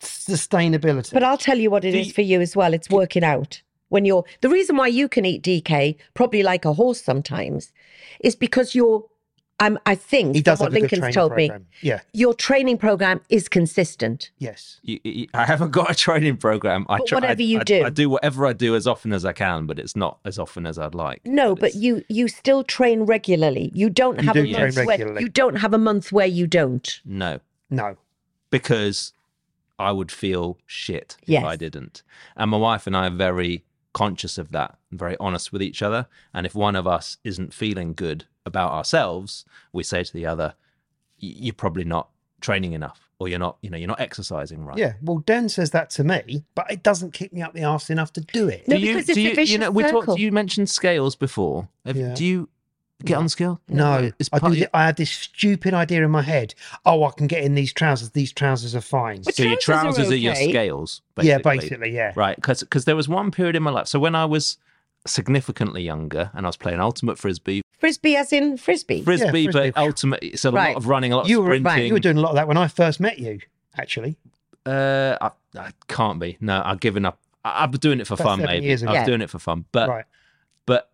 [0.00, 1.12] sustainability.
[1.12, 2.74] But I'll tell you what it is for you as well.
[2.74, 3.62] It's working out.
[3.88, 7.72] When you're the reason why you can eat DK, probably like a horse sometimes,
[8.20, 9.04] is because you're.
[9.60, 9.78] I'm.
[9.86, 11.60] I think he does what Lincoln's told program.
[11.62, 11.66] me.
[11.80, 12.00] Yeah.
[12.12, 14.30] Your training program is consistent.
[14.38, 14.80] Yes.
[14.82, 16.86] You- you- I haven't got a training program.
[16.88, 17.84] I But try, whatever you I, do.
[17.84, 20.66] I do whatever I do as often as I can, but it's not as often
[20.66, 21.20] as I'd like.
[21.24, 23.70] No, but it's- you you still train regularly.
[23.74, 25.22] You don't You have do a train month where regularly.
[25.22, 27.00] you don't have a month where you don't.
[27.04, 27.38] no,
[27.70, 27.96] No.
[28.50, 29.12] because
[29.78, 32.02] I would feel shit if I didn't.
[32.36, 35.80] And my wife and I are very conscious of that, and very honest with each
[35.82, 36.06] other.
[36.32, 40.54] And if one of us isn't feeling good about ourselves, we say to the other,
[41.18, 42.08] you're probably not
[42.40, 44.76] training enough, or you're not, you know, you're not exercising right.
[44.76, 47.88] Yeah, well, Dan says that to me, but it doesn't kick me up the arse
[47.90, 48.68] enough to do it.
[48.68, 49.94] No, do you, because it's do a you, you vicious know, we talked.
[50.06, 50.18] circle.
[50.18, 51.68] You mentioned scales before.
[51.86, 52.14] Have, Yeah.
[52.14, 52.48] Do you
[53.02, 53.60] get on the scale?
[53.68, 56.54] No, it's I, part do, of your- I had this stupid idea in my head.
[56.84, 58.10] Oh, I can get in these trousers.
[58.10, 59.22] These trousers are fine.
[59.22, 60.50] But so your trousers are trousers are, your okay.
[60.50, 61.02] scales.
[61.22, 62.12] yeah, basically, yeah.
[62.16, 63.88] Right, because there was one period in my life.
[63.88, 64.58] So when I was
[65.06, 69.02] significantly younger and I was playing ultimate frisbee, Frisbee as in frisbee.
[69.02, 69.70] frisbee, frisbee.
[69.72, 70.22] but ultimate.
[70.22, 70.68] It's a Right.
[70.74, 72.36] lot of running, a lot of You were right, you were doing a lot of
[72.36, 73.40] that when I first met you.
[73.76, 74.16] Actually,
[74.64, 76.38] Uh, I, I can't be.
[76.40, 77.18] No, I've given up.
[77.44, 78.64] I, I've been doing it for About fun, maybe.
[78.64, 78.90] years ago.
[78.90, 79.04] I was Yeah.
[79.06, 80.04] doing it for fun, but right?
[80.64, 80.90] but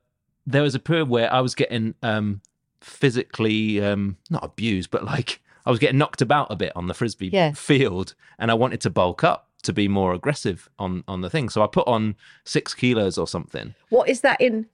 [0.46, 2.40] there was a period where I was getting um
[2.80, 6.94] physically um not abused, but like I was getting knocked about a bit on the
[6.94, 7.52] frisbee Yeah.
[7.52, 11.48] field, and I wanted to bulk up to be more aggressive on on the thing.
[11.50, 13.74] So I put on six kilos or something.
[13.90, 14.66] What is that in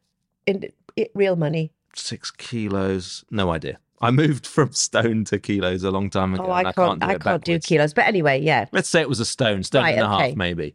[0.47, 1.73] in i real money?
[1.99, 3.79] Six kilos, no idea.
[4.01, 6.45] I moved from stone to kilos a long time ago.
[6.47, 7.03] Oh, I can't.
[7.03, 7.95] I I can't do, can't, do kilos.
[7.95, 8.67] But anyway, yeah.
[8.73, 10.29] let's say it was a stone, stone Right, and a okay.
[10.29, 10.75] half, maybe.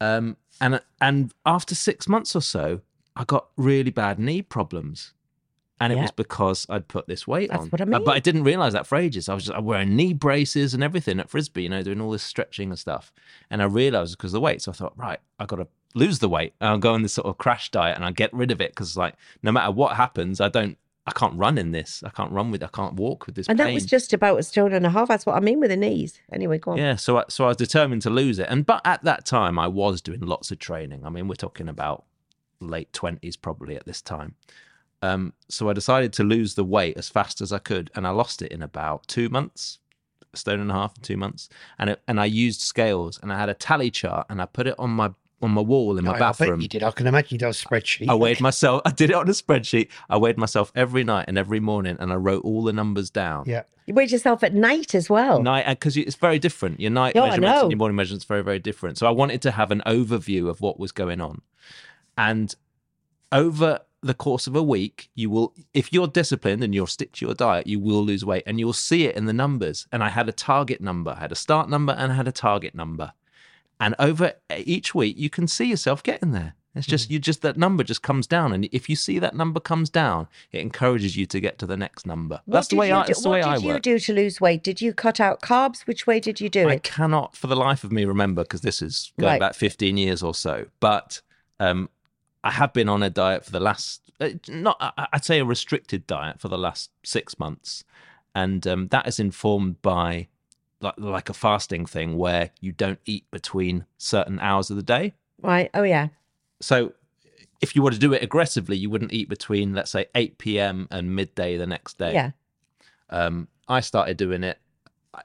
[0.00, 2.80] Um, and and after six months or so,
[3.16, 5.12] I got really bad knee problems,
[5.80, 6.02] and it Yeah.
[6.02, 7.68] was because I'd put this weight That's on.
[7.70, 8.04] what I Uh, mean.
[8.04, 9.28] But I didn't realize that for ages.
[9.28, 12.12] I was just I wearing knee braces and everything at frisbee, you know, doing all
[12.12, 13.12] this stretching and stuff.
[13.50, 16.18] And I realized because of the weight, so I thought, right, I got to lose
[16.18, 16.52] the weight.
[16.60, 18.72] And I'll go on this sort of crash diet, and I get rid of it
[18.72, 20.76] because, like, no matter what happens, I don't.
[21.06, 22.02] I can't run in this.
[22.06, 22.62] I can't run with.
[22.62, 23.46] I can't walk with this.
[23.46, 25.08] And that was just about a stone and a half.
[25.08, 26.18] That's what I mean with the knees.
[26.32, 26.78] Anyway, go on.
[26.78, 29.58] Yeah, so I, so I was determined to lose it, and but at that time
[29.58, 31.04] I was doing lots of training.
[31.04, 32.04] I mean, we're talking about
[32.60, 34.34] late twenties probably at this time.
[35.02, 38.10] Um, so I decided to lose the weight as fast as I could, and I
[38.10, 39.80] lost it in about two months,
[40.32, 41.50] a stone and a half in two months.
[41.78, 44.66] And it, and I used scales, and I had a tally chart, and I put
[44.66, 46.60] it on my on my wall in my I- I bet bathroom.
[46.60, 46.82] you did.
[46.82, 48.08] I can imagine you did a spreadsheet.
[48.08, 48.82] I weighed myself.
[48.86, 49.88] I did it on a spreadsheet.
[50.08, 53.44] I weighed myself every night and every morning, and I wrote all the numbers down
[53.46, 53.62] Yeah.
[53.86, 55.42] You weighed yourself at night as well.
[55.42, 56.80] night uh, because it's very different.
[56.80, 58.96] Your night Oh, measurements and your morning measurements are very very different.
[58.96, 61.42] So I wanted to have an overview of what was going on,
[62.16, 62.54] and
[63.32, 67.24] over the course of a week, you will, if you're disciplined and you'll stick to
[67.24, 69.86] your diet, you will lose weight, and you'll see it in the numbers.
[69.90, 72.32] And I had a target number, I had a start number, and I had a
[72.32, 73.12] target number,
[73.80, 76.54] and over each week, you can see yourself getting there.
[76.76, 79.60] It's just you just that number just comes down, and if you see that number
[79.60, 82.40] comes down, it encourages you to get to the next number.
[82.46, 83.02] What that's the way I.
[83.02, 84.64] do- That's the what did you do to lose weight?
[84.64, 85.86] Did you cut out carbs?
[85.86, 86.74] Which way did you do I it?
[86.74, 89.40] I cannot, for the life of me, remember because this is going Right.
[89.40, 90.66] back 15 years or so.
[90.80, 91.20] But
[91.60, 91.90] um,
[92.42, 95.44] I have been on a diet for the last, uh, not I- I'd say a
[95.44, 97.84] restricted diet for the last six months,
[98.34, 100.26] and um, that is informed by
[100.84, 105.14] like like a fasting thing where you don't eat between certain hours of the day.
[105.42, 105.70] Right.
[105.74, 106.08] Oh yeah.
[106.60, 106.92] So
[107.60, 110.86] if you were to do it aggressively, you wouldn't eat between let's say 8 p.m.
[110.90, 112.30] and midday the next day Yeah.
[113.10, 114.58] um, I started doing it.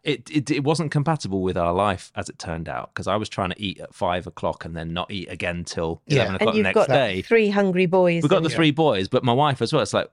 [0.04, 3.28] It, it it wasn't compatible with our life as it turned out because I was
[3.28, 6.26] trying to eat at five o'clock and then not eat again till Yeah.
[6.28, 7.22] eleven And o'clock And the you've next got day.
[7.24, 8.22] three hungry boys.
[8.22, 9.82] We've got the and- three boys, but my wife as well.
[9.82, 10.10] It's like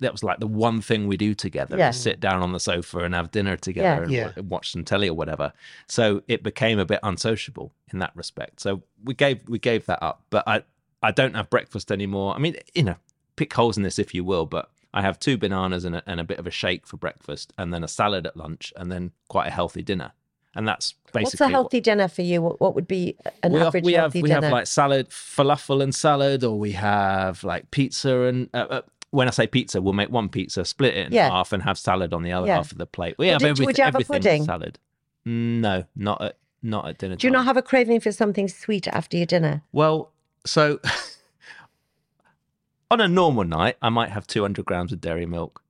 [0.00, 1.90] that was like the one thing we do together: Yeah.
[1.92, 4.32] sit down on the sofa and have dinner together and Yeah.
[4.36, 5.52] wa- watch some telly or whatever.
[5.86, 8.60] So it became a bit unsociable in that respect.
[8.60, 10.22] So we gave we gave that up.
[10.30, 10.62] But I
[11.02, 12.34] I don't have breakfast anymore.
[12.34, 12.96] I mean, you know,
[13.36, 16.18] pick holes in this if you will, but I have two bananas and a, and
[16.20, 19.12] a bit of a shake for breakfast, and then a salad at lunch, and then
[19.28, 20.12] quite a healthy dinner.
[20.54, 22.42] And that's basically What's a what- healthy dinner for you?
[22.42, 24.42] What, what would be an we have, average we have healthy we dinner?
[24.46, 28.48] have like salad, falafel and salad, or we have like pizza and.
[28.52, 31.30] Uh, uh, when I say pizza, we'll make one pizza, split it in Yeah.
[31.30, 32.56] half, and have salad on the other Yeah.
[32.56, 33.16] half of the plate.
[33.18, 33.66] We Would have it- everything.
[33.66, 34.44] would you have a everything pudding?
[34.44, 34.78] salad.
[35.24, 37.16] No, not at not at dinner.
[37.16, 37.38] Do you time.
[37.40, 39.62] not have a craving for something sweet after your dinner?
[39.72, 40.12] Well,
[40.44, 40.78] so
[42.90, 45.62] on a normal night, I might have 200 grams of dairy milk,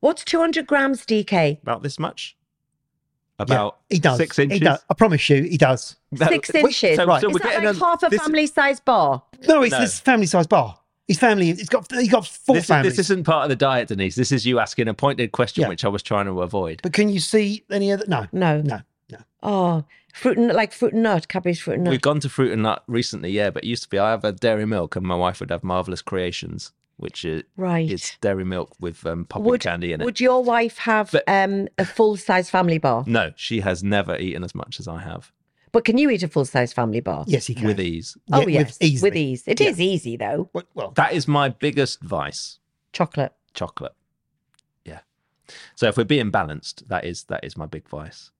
[0.00, 1.58] What's 200 grams, DK?
[1.62, 2.36] about this much,
[3.40, 4.16] Yeah, about he does.
[4.18, 4.58] six inches.
[4.60, 4.78] He inches.
[4.78, 4.84] does.
[4.88, 5.96] I promise you, he does.
[6.12, 6.96] That- Six Wait, inches.
[6.96, 7.20] So, Right.
[7.20, 9.22] so Is we're that getting like a, half a this- family size bar?
[9.48, 9.80] No, it's No.
[9.80, 10.78] this family size bar.
[11.08, 11.46] His family.
[11.46, 11.90] He's got.
[11.90, 12.96] He's got four This, is, families.
[12.96, 14.14] this isn't part of the diet, Denise.
[14.14, 15.68] This is you asking a pointed question, Yeah.
[15.68, 16.80] which I was trying to avoid.
[16.82, 18.04] But can you see any other?
[18.06, 18.26] No.
[18.30, 18.60] No.
[18.60, 18.80] No.
[19.10, 19.18] No.
[19.42, 21.92] Oh, fruit and like fruit and nut, Cadbury's fruit and nut.
[21.92, 24.22] We've gone to fruit and nut recently, yeah, but it used to be I have
[24.24, 27.90] a dairy milk and my wife would have marvelous creations, which is, right.
[27.90, 30.04] is dairy milk with um, popping would, candy in it.
[30.04, 33.04] would your wife have But- um, a full size family bar?
[33.06, 35.32] No, she has never eaten as much as I have
[35.72, 37.24] But can you eat a full size family bar?
[37.26, 37.66] Yes, he can.
[37.66, 38.16] with ease.
[38.32, 38.78] Oh, Yeah, yes.
[38.80, 39.10] easily.
[39.10, 39.42] With ease.
[39.46, 39.84] It is Yeah.
[39.86, 40.50] easy, though.
[40.52, 42.58] Well, well, That is my biggest vice.
[42.92, 43.32] Chocolate.
[43.54, 43.92] chocolate.
[44.84, 45.00] Yeah.
[45.74, 48.30] So if we're being balanced, that is that is my big vice.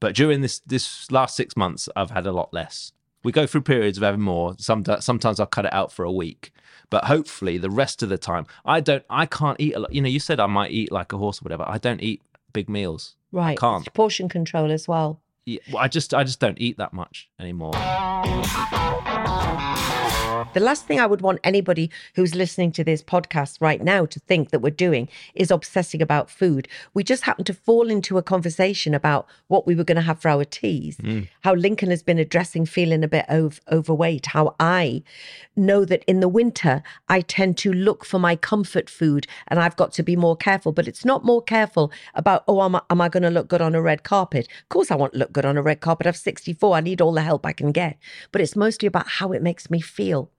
[0.00, 2.92] But during this this last six months, I've had a lot less.
[3.22, 4.54] We go through periods of having more.
[4.58, 6.52] Sometimes sometimes I'll cut it out for a week,
[6.90, 9.04] but hopefully the rest of the time, I don't.
[9.08, 9.94] I can't eat a lot.
[9.94, 11.64] You know, you said I might eat like a horse or whatever.
[11.66, 12.20] I don't eat
[12.52, 13.16] big meals.
[13.32, 13.52] Right.
[13.52, 13.86] I can't.
[13.86, 15.20] It's portion control as well.
[15.46, 17.74] Yeah, well, I just I just don't eat that much anymore.
[20.54, 24.20] The last thing I would want anybody who's listening to this podcast right now to
[24.20, 26.68] think that we're doing is obsessing about food.
[26.94, 30.20] We just happened to fall into a conversation about what we were going to have
[30.20, 31.22] for our teas, hmm.
[31.40, 35.02] how Lincoln has been addressing feeling a bit ov- overweight, how I
[35.56, 39.74] know that in the winter I tend to look for my comfort food and I've
[39.74, 40.70] got to be more careful.
[40.70, 43.60] But it's not more careful about, oh, am I, am I going to look good
[43.60, 44.46] on a red carpet?
[44.62, 46.06] Of course, I want to look good on a red carpet.
[46.06, 46.76] I'm 64.
[46.76, 47.98] I need all the help I can get.
[48.30, 50.30] But it's mostly about how it makes me feel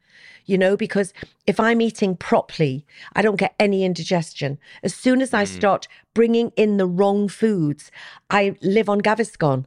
[0.46, 1.14] you know, because
[1.48, 4.60] if I'm eating properly, I don't get any indigestion.
[4.84, 5.48] As soon as I mm.
[5.48, 7.92] start bringing in the wrong foods,
[8.30, 9.66] I live on Gaviscon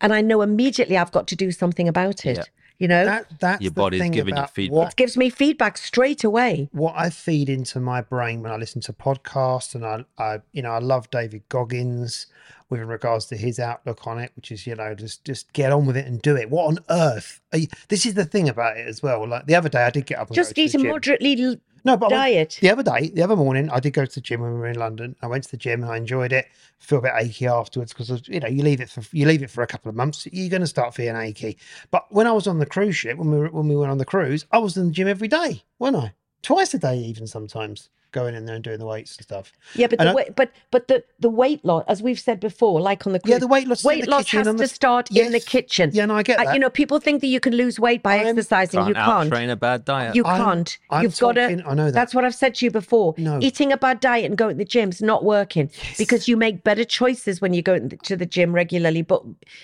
[0.00, 2.36] and I know immediately I've got to do something about it.
[2.36, 2.44] Yeah.
[2.78, 4.76] You know, That, that's Your the body's thing giving you feedback.
[4.76, 6.68] What, it gives me feedback straight away.
[6.72, 10.62] what I feed into my brain when I listen to podcasts, and I, I, you
[10.62, 12.26] know, I love David Goggins
[12.70, 15.86] with regards to his outlook on it, which is, you know, just just get on
[15.86, 16.50] with it and do it.
[16.50, 17.40] What on earth?
[17.52, 19.26] Are you, this is the thing about it as well.
[19.26, 20.90] Like the other day, I did get up and Just go eat to a gym.
[20.90, 21.56] moderately l-
[21.88, 24.40] no, but I the other day, the other morning, I did go to the gym
[24.40, 25.16] when we were in London.
[25.22, 26.46] I went to the gym and I enjoyed it.
[26.78, 29.50] Feel a bit achy afterwards because you know you leave it for you leave it
[29.50, 31.58] for a couple of months, you're going to start feeling achy.
[31.90, 33.98] But when I was on the cruise ship, when we were, when we went on
[33.98, 36.14] the cruise, I was in the gym every day, wasn't I?
[36.42, 39.52] Twice a day, even sometimes going in there and doing the weights and stuff.
[39.74, 42.40] Yeah, but And the I- weight, but but the the weight loss, as we've said
[42.40, 44.38] before, like on the cruise, Yeah, the weight loss is in weight the loss kitchen
[44.46, 45.90] has the- to start in the kitchen.
[45.92, 46.54] Yeah, no, I get Uh, that.
[46.54, 48.78] you know, people think that you can lose weight by I'm- exercising.
[48.80, 49.28] Can't you can't.
[49.30, 50.14] train a bad diet.
[50.14, 50.78] You I'm- can't.
[50.90, 51.62] I'm You've got to.
[51.66, 51.92] I know that.
[51.92, 53.14] That's what I've said to you before.
[53.18, 53.38] No.
[53.42, 56.84] Eating a bad diet and going to the gym's not working because you make better
[56.84, 59.02] choices when you go to the gym regularly.
[59.02, 59.22] But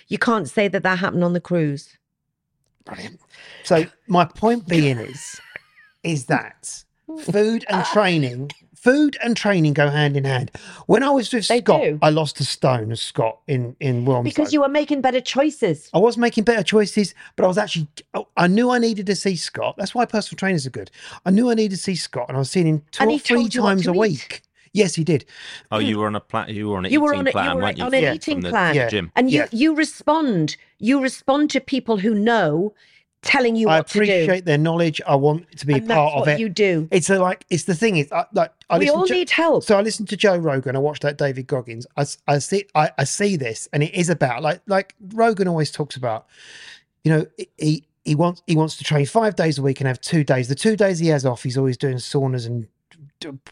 [0.09, 1.97] you can't say that that happened on the cruise.
[2.85, 3.19] Brilliant.
[3.63, 5.41] So my point being is,
[6.03, 6.85] is that
[7.21, 10.51] food and uh, training, food and training go hand in hand.
[10.87, 11.99] When I was with They Scott, do.
[12.03, 14.25] I lost a stone as Scott in in Wilmslow.
[14.25, 15.91] Because you were making better choices.
[15.95, 19.17] I was making better choices, but I was actually, oh, I knew I needed to
[19.17, 19.77] see Scott.
[19.79, 20.91] That's why personal trainers are good.
[21.25, 23.19] I knew I needed to see Scott, and I was seeing him two And or
[23.19, 23.97] three told you what times a eat.
[23.99, 24.43] week.
[24.73, 25.25] Yes, he did.
[25.71, 26.49] oh, you were on a plan.
[26.49, 27.85] You were on an You eating were on a, plan, you were weren't you?
[27.85, 28.15] on an Yeah.
[28.15, 28.89] eating plan, Yeah.
[28.89, 29.13] gym.
[29.15, 29.47] and you Yeah.
[29.53, 30.57] you respond.
[30.81, 32.75] You respond to people who know,
[33.25, 34.03] telling you I what to do.
[34.05, 35.01] appreciate their knowledge.
[35.07, 36.39] I want to be and part of what it.
[36.41, 36.89] you do.
[36.91, 39.65] It's a, like it's the thing is I, like I we all to- need help.
[39.65, 40.77] So I listened to Joe Rogan.
[40.77, 41.87] I watched that David Goggins.
[41.97, 45.71] I, I see I, I see this, and it is about like like Rogan always
[45.71, 46.27] talks about.
[47.03, 47.27] You know,
[47.59, 50.49] he he wants he wants to train five days a week and have two days.
[50.49, 52.69] The two days he has off, he's always doing saunas and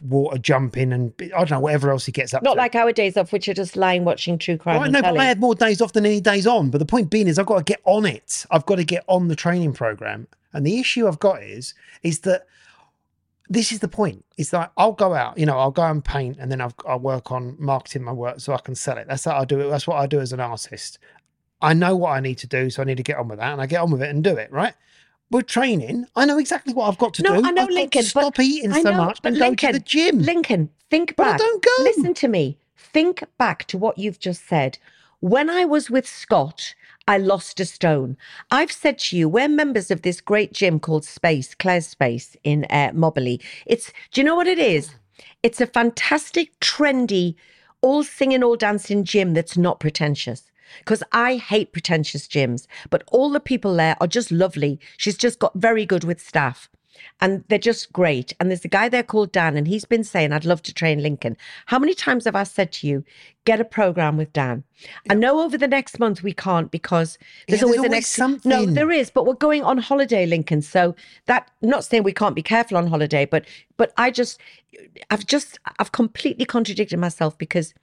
[0.01, 2.57] water jumping and I don't know whatever else he gets up Not to.
[2.57, 4.77] like our days off, which are just lying watching true crime.
[4.77, 5.17] Right, and no, but.
[5.17, 6.69] I had more days off than any days on.
[6.69, 8.45] But the point being is, I've got to get on it.
[8.51, 10.27] I've got to get on the training program.
[10.53, 12.45] And the issue I've got is, is that
[13.49, 14.23] this is the point.
[14.37, 16.99] It's like I'll go out, you know, I'll go and paint, and then I've, I'll
[16.99, 19.07] work on marketing my work so I can sell it.
[19.07, 19.69] That's how I do it.
[19.69, 20.99] That's what I do as an artist.
[21.61, 23.51] I know what I need to do, so I need to get on with that,
[23.51, 24.51] and I get on with it and do it.
[24.51, 24.73] Right.
[25.33, 27.47] With training, I know exactly what I've got to No, do.
[27.47, 28.03] I know, I've Lincoln.
[28.03, 30.19] stop eating so know, much and go to the gym.
[30.19, 31.39] Lincoln, think But I back.
[31.39, 31.71] don't go.
[31.83, 32.57] Listen to me.
[32.77, 34.77] Think back to what you've just said.
[35.21, 36.75] When I was with Scott,
[37.07, 38.15] I lost a stone.
[38.51, 42.65] I've said to you, we're members of this great gym called Space, Claire's Space in
[42.69, 43.41] uh, Mobberley.
[43.65, 44.95] It's, do you know what it is?
[45.41, 47.35] It's a fantastic, trendy,
[47.81, 50.51] all singing, all dancing gym that's not pretentious.
[50.79, 54.79] Because I hate pretentious gyms, but all the people there are just lovely.
[54.97, 56.69] She's just got very good with staff
[57.21, 58.33] and they're just great.
[58.39, 61.01] And there's a guy there called Dan, and he's been saying, I'd love to train
[61.01, 61.37] Lincoln.
[61.67, 63.03] How many times have I said to you,
[63.45, 64.63] get a program with Dan?
[65.09, 67.17] I know over the next month we can't because
[67.47, 68.27] there's Yeah, always there's an always extra.
[68.49, 68.73] No, something.
[68.73, 70.61] there is, but we're going on holiday, Lincoln.
[70.61, 70.95] So
[71.25, 73.45] that, not saying we can't be careful on holiday, but
[73.77, 74.39] but I just,
[75.09, 77.73] I've just, I've completely contradicted myself because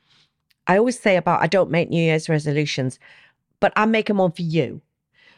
[0.67, 2.99] I always say about I don't make New Year's resolutions,
[3.61, 4.81] but I make them one for you,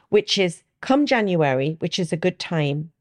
[0.08, 2.92] which is come January, which is a good time.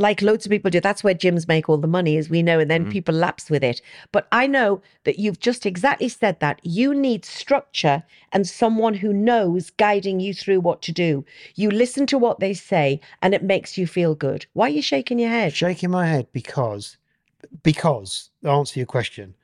[0.00, 0.80] Like loads of people do.
[0.80, 2.92] That's where gyms make all the money, as we know, and then mm-hmm.
[2.92, 3.82] people lapse with it.
[4.12, 6.60] But I know that you've just exactly said that.
[6.62, 11.24] You need structure and someone who knows guiding you through what to do.
[11.56, 14.46] You listen to what they say and it makes you feel good.
[14.52, 15.52] Why are you shaking your head?
[15.52, 16.96] shaking my head because
[17.62, 19.34] because to answer your question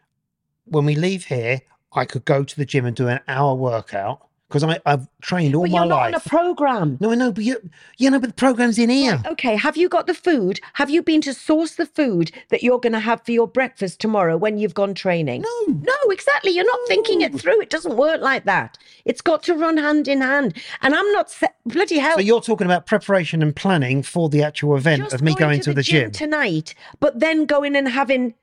[0.67, 1.61] when we leave here
[1.95, 5.63] i could go to the gym and do an hour workout because i've trained all
[5.63, 6.99] But my you're not life on a program.
[7.01, 7.57] no i know but you,
[7.99, 10.61] you know but the program's in here Okay, have you got the food?
[10.75, 14.01] Have you been to source the food that you're going to have for your breakfast
[14.01, 15.43] tomorrow when you've gone training?
[15.43, 15.75] No.
[15.83, 16.53] No, exactly.
[16.53, 17.61] You're not thinking it through.
[17.63, 18.79] It doesn't work like that.
[19.05, 20.55] It's got to run hand in hand.
[20.83, 22.15] And I'm not se- bloody hell.
[22.17, 25.61] so you're talking about preparation and planning for the actual event just of me going,
[25.63, 28.35] to, the, gym, tonight, but then going and having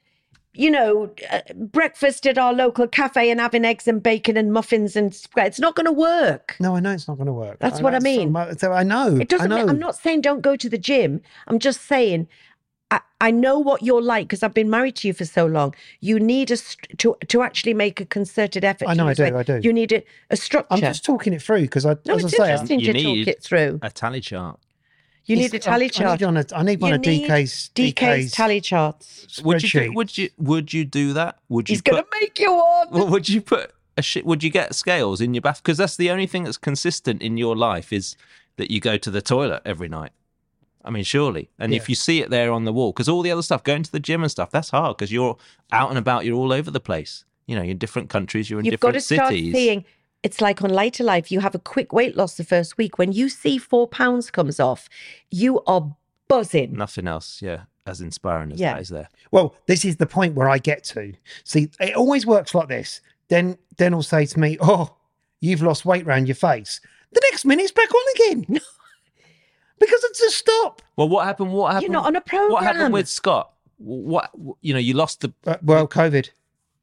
[0.53, 4.95] you know, uh, breakfast at our local cafe and having eggs and bacon and muffins
[4.95, 5.47] and spread.
[5.47, 6.57] It's not going to work.
[6.59, 7.57] No, I know it's not going to work.
[7.59, 8.31] That's what I so mean.
[8.33, 9.17] mu- So I know.
[9.17, 9.51] It doesn't.
[9.51, 9.71] I mean- know.
[9.71, 11.21] I'm not saying don't go to the gym.
[11.47, 12.27] I'm just saying.
[12.93, 15.73] I, I know what you're like because I've been married to you for so long.
[16.01, 18.89] You need a st- to to actually make a concerted effort.
[18.89, 19.33] I know, I do, weight.
[19.33, 19.61] I do.
[19.63, 20.67] You need a, a structure.
[20.71, 22.87] I'm just talking it through because I, no, as it's I say, I- interesting You
[22.87, 23.79] to need talk it through.
[23.81, 24.59] A tally chart.
[25.31, 26.19] You need a tally I chart.
[26.19, 29.41] need, on a, I need one You of need DK's, DK's tally charts.
[29.43, 31.39] Would you do, would you would you do that?
[31.49, 33.09] Would you He's going to put, make you one.
[33.09, 36.09] would you put a shit would you get scales in your bath because that's the
[36.09, 38.15] only thing that's consistent in your life is
[38.57, 40.11] that you go to the toilet every night.
[40.83, 41.49] I mean, surely.
[41.59, 43.83] And if you see it there on the wall, because all the other stuff, going
[43.83, 45.37] to the gym and stuff, that's hard because you're
[45.71, 47.23] out and about, you're all over the place.
[47.45, 49.53] You know, you're in different countries, you're in You've got different to start cities.
[49.53, 49.85] seeing.
[50.23, 51.31] It's like on Lighter Life.
[51.31, 52.97] You have a quick weight loss the first week.
[52.97, 54.87] When you see four pounds comes off,
[55.31, 55.95] you are
[56.27, 56.73] buzzing.
[56.73, 58.73] Nothing else, yeah, as inspiring as Yeah.
[58.73, 59.09] that is there.
[59.31, 61.13] Well, this is the point where I get to.
[61.43, 63.01] See, it always works like this.
[63.29, 64.95] Then, then will say to me, "Oh,
[65.39, 66.81] you've lost weight round your face."
[67.13, 68.59] The next minute, it's back on again.
[69.79, 70.81] because it's a stop.
[70.95, 71.51] Well, what happened?
[71.51, 71.83] What happened?
[71.91, 72.51] You're not on a program.
[72.51, 73.51] What happened with Scott?
[73.77, 74.29] What
[74.61, 74.79] you know?
[74.79, 76.29] You lost the Uh, well, COVID.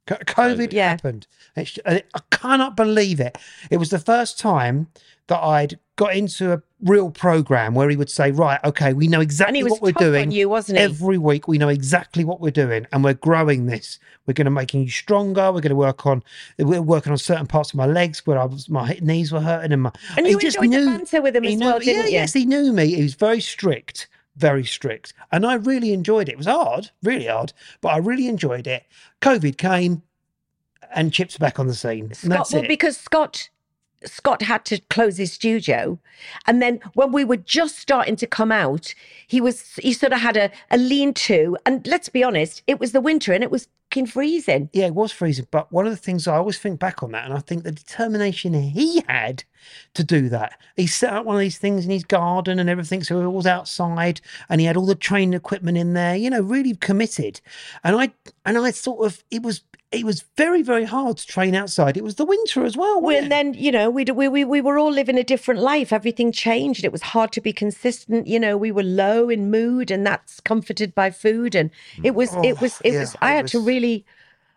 [0.09, 0.89] Co- COVID Yeah.
[0.91, 1.27] happened.
[1.55, 3.37] It's, I cannot believe it.
[3.71, 4.89] It was the first time
[5.27, 9.21] that I'd got into a real program where he would say, "Right, okay, we know
[9.21, 10.31] exactly what we're doing.
[10.31, 10.85] you, wasn't he?
[10.85, 13.99] Every week, we know exactly what we're doing, and we're growing this.
[14.27, 15.47] We're going to making you stronger.
[15.53, 16.23] We're going to work on.
[16.59, 19.73] We're working on certain parts of my legs where I was, my knees were hurting,
[19.73, 19.93] and my.
[20.17, 22.13] And he you enjoyed the banter with him as knew- well, didn't yeah, you?
[22.13, 22.95] Yes, he knew me.
[22.95, 24.09] He was very strict,
[24.39, 26.33] very strict, and I really enjoyed it.
[26.33, 28.87] It was hard, really hard, but I really enjoyed it.
[29.21, 30.03] COVID came,
[30.95, 32.13] and Chip's back on the scene.
[32.15, 32.69] Scott, well, it.
[32.69, 33.51] because Scott
[34.05, 35.99] Scott had to close his studio,
[36.47, 38.95] and then when we were just starting to come out,
[39.27, 42.79] he was he sort of had a, a lean to, and let's be honest, it
[42.79, 44.69] was the winter and it was fucking freezing.
[44.73, 45.47] yeah, it was freezing.
[45.51, 47.73] But one of the things I always think back on that, and I think the
[47.73, 49.45] determination he had
[49.95, 50.61] to do that.
[50.77, 53.47] He set up one of these things in his garden and everything, so it was
[53.47, 56.17] outside, and he had all the training equipment in there.
[56.17, 57.41] You know, really committed.
[57.83, 58.13] And I
[58.45, 61.97] and I sort of it was it was very very hard to train outside.
[61.97, 63.07] It was the winter as well.
[63.09, 63.29] And it?
[63.31, 65.93] then you know we we we we were all living a different life.
[65.93, 66.85] Everything changed.
[66.85, 68.27] It was hard to be consistent.
[68.27, 71.55] You know, we were low in mood, and that's comforted by food.
[71.55, 72.05] And mm.
[72.05, 73.17] it was it Oh, was it yeah, was.
[73.23, 74.05] I it had to really,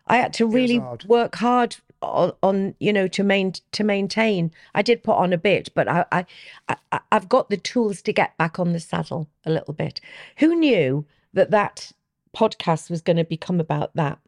[0.06, 1.04] I had to really hard.
[1.04, 4.52] work hard on, on you know to main to maintain.
[4.74, 6.26] I did put on a bit, but I, I
[6.68, 9.98] I I've got the tools to get back on the saddle a little bit.
[10.38, 11.92] Who knew that that
[12.36, 14.18] podcast was going to become about that?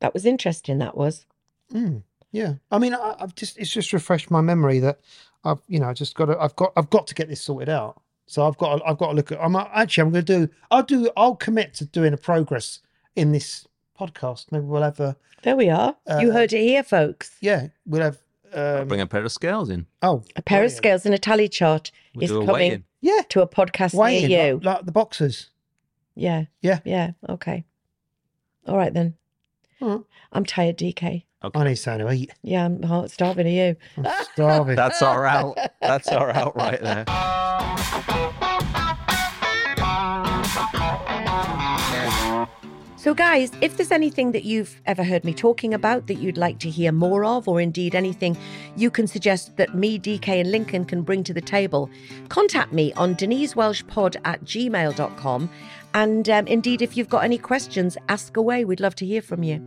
[0.00, 0.78] That was interesting.
[0.78, 1.26] That was.
[1.72, 5.00] Mm, yeah, I mean, I, I've just it's just refreshed my memory that
[5.44, 7.68] I've you know I just got to I've got I've got to get this sorted
[7.68, 8.00] out.
[8.28, 9.40] So I've got to, I've got to look at.
[9.42, 12.80] I'm actually I'm going to do I'll do I'll commit to doing a progress
[13.14, 13.66] in this
[13.98, 14.46] podcast.
[14.52, 15.96] Maybe we'll have a There we are.
[16.20, 17.36] you Uh, heard it here, folks.
[17.40, 18.18] yeah we'll have
[18.52, 19.86] um, bring a pair of scales in.
[20.02, 20.76] oh A pair of brilliant.
[20.76, 22.84] scales and a tally chart We'll is coming weigh-in.
[23.00, 24.54] yeah to a podcast weighing near you.
[24.56, 25.50] like, like the boxers.
[26.14, 26.44] yeah.
[26.62, 26.80] Yeah.
[26.84, 27.12] Yeah.
[27.28, 27.64] Okay.
[28.66, 29.14] All right then.
[29.80, 30.00] All right.
[30.32, 31.24] I'm tired, DK.
[31.44, 31.60] Okay.
[31.60, 32.32] I need something to eat.
[32.42, 33.46] Yeah, I'm oh, heart starving.
[33.46, 33.76] Are you?
[33.96, 34.76] I'm starving.
[34.76, 35.58] That's our out.
[35.80, 37.04] That's our out right there.
[43.06, 46.58] So, guys, if there's anything that you've ever heard me talking about that you'd like
[46.58, 48.36] to hear more of, or indeed anything
[48.74, 51.88] you can suggest that me, DK, and Lincoln can bring to the table,
[52.30, 55.48] contact me on denisewelchpod at gmail.com.
[55.96, 58.66] And um, indeed, if you've got any questions, ask away.
[58.66, 59.64] We'd love to hear from you.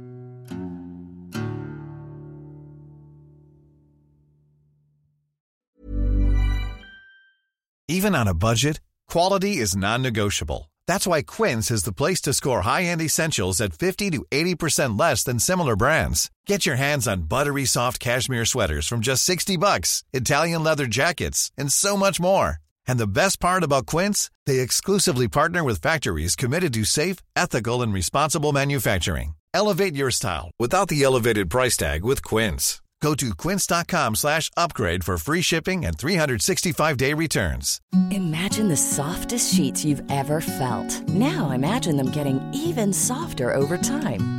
[7.87, 10.71] Even on a budget, quality is non-negotiable.
[10.85, 15.23] That's why Quince is the place to score high-end essentials at 50 to 80% less
[15.23, 16.29] than similar brands.
[16.45, 21.51] Get your hands on buttery soft cashmere sweaters from just 60 bucks, Italian leather jackets,
[21.57, 22.59] and so much more.
[22.89, 27.83] And the best part about Quince, they exclusively partner with factories committed to safe, ethical,
[27.83, 29.35] and responsible manufacturing.
[29.53, 32.81] Elevate your style without the elevated price tag with Quince.
[32.99, 37.79] Go to quince.com slash upgrade for free shipping and 365-day returns.
[38.09, 41.07] Imagine the softest sheets you've ever felt.
[41.07, 44.38] Now imagine them getting even softer over time.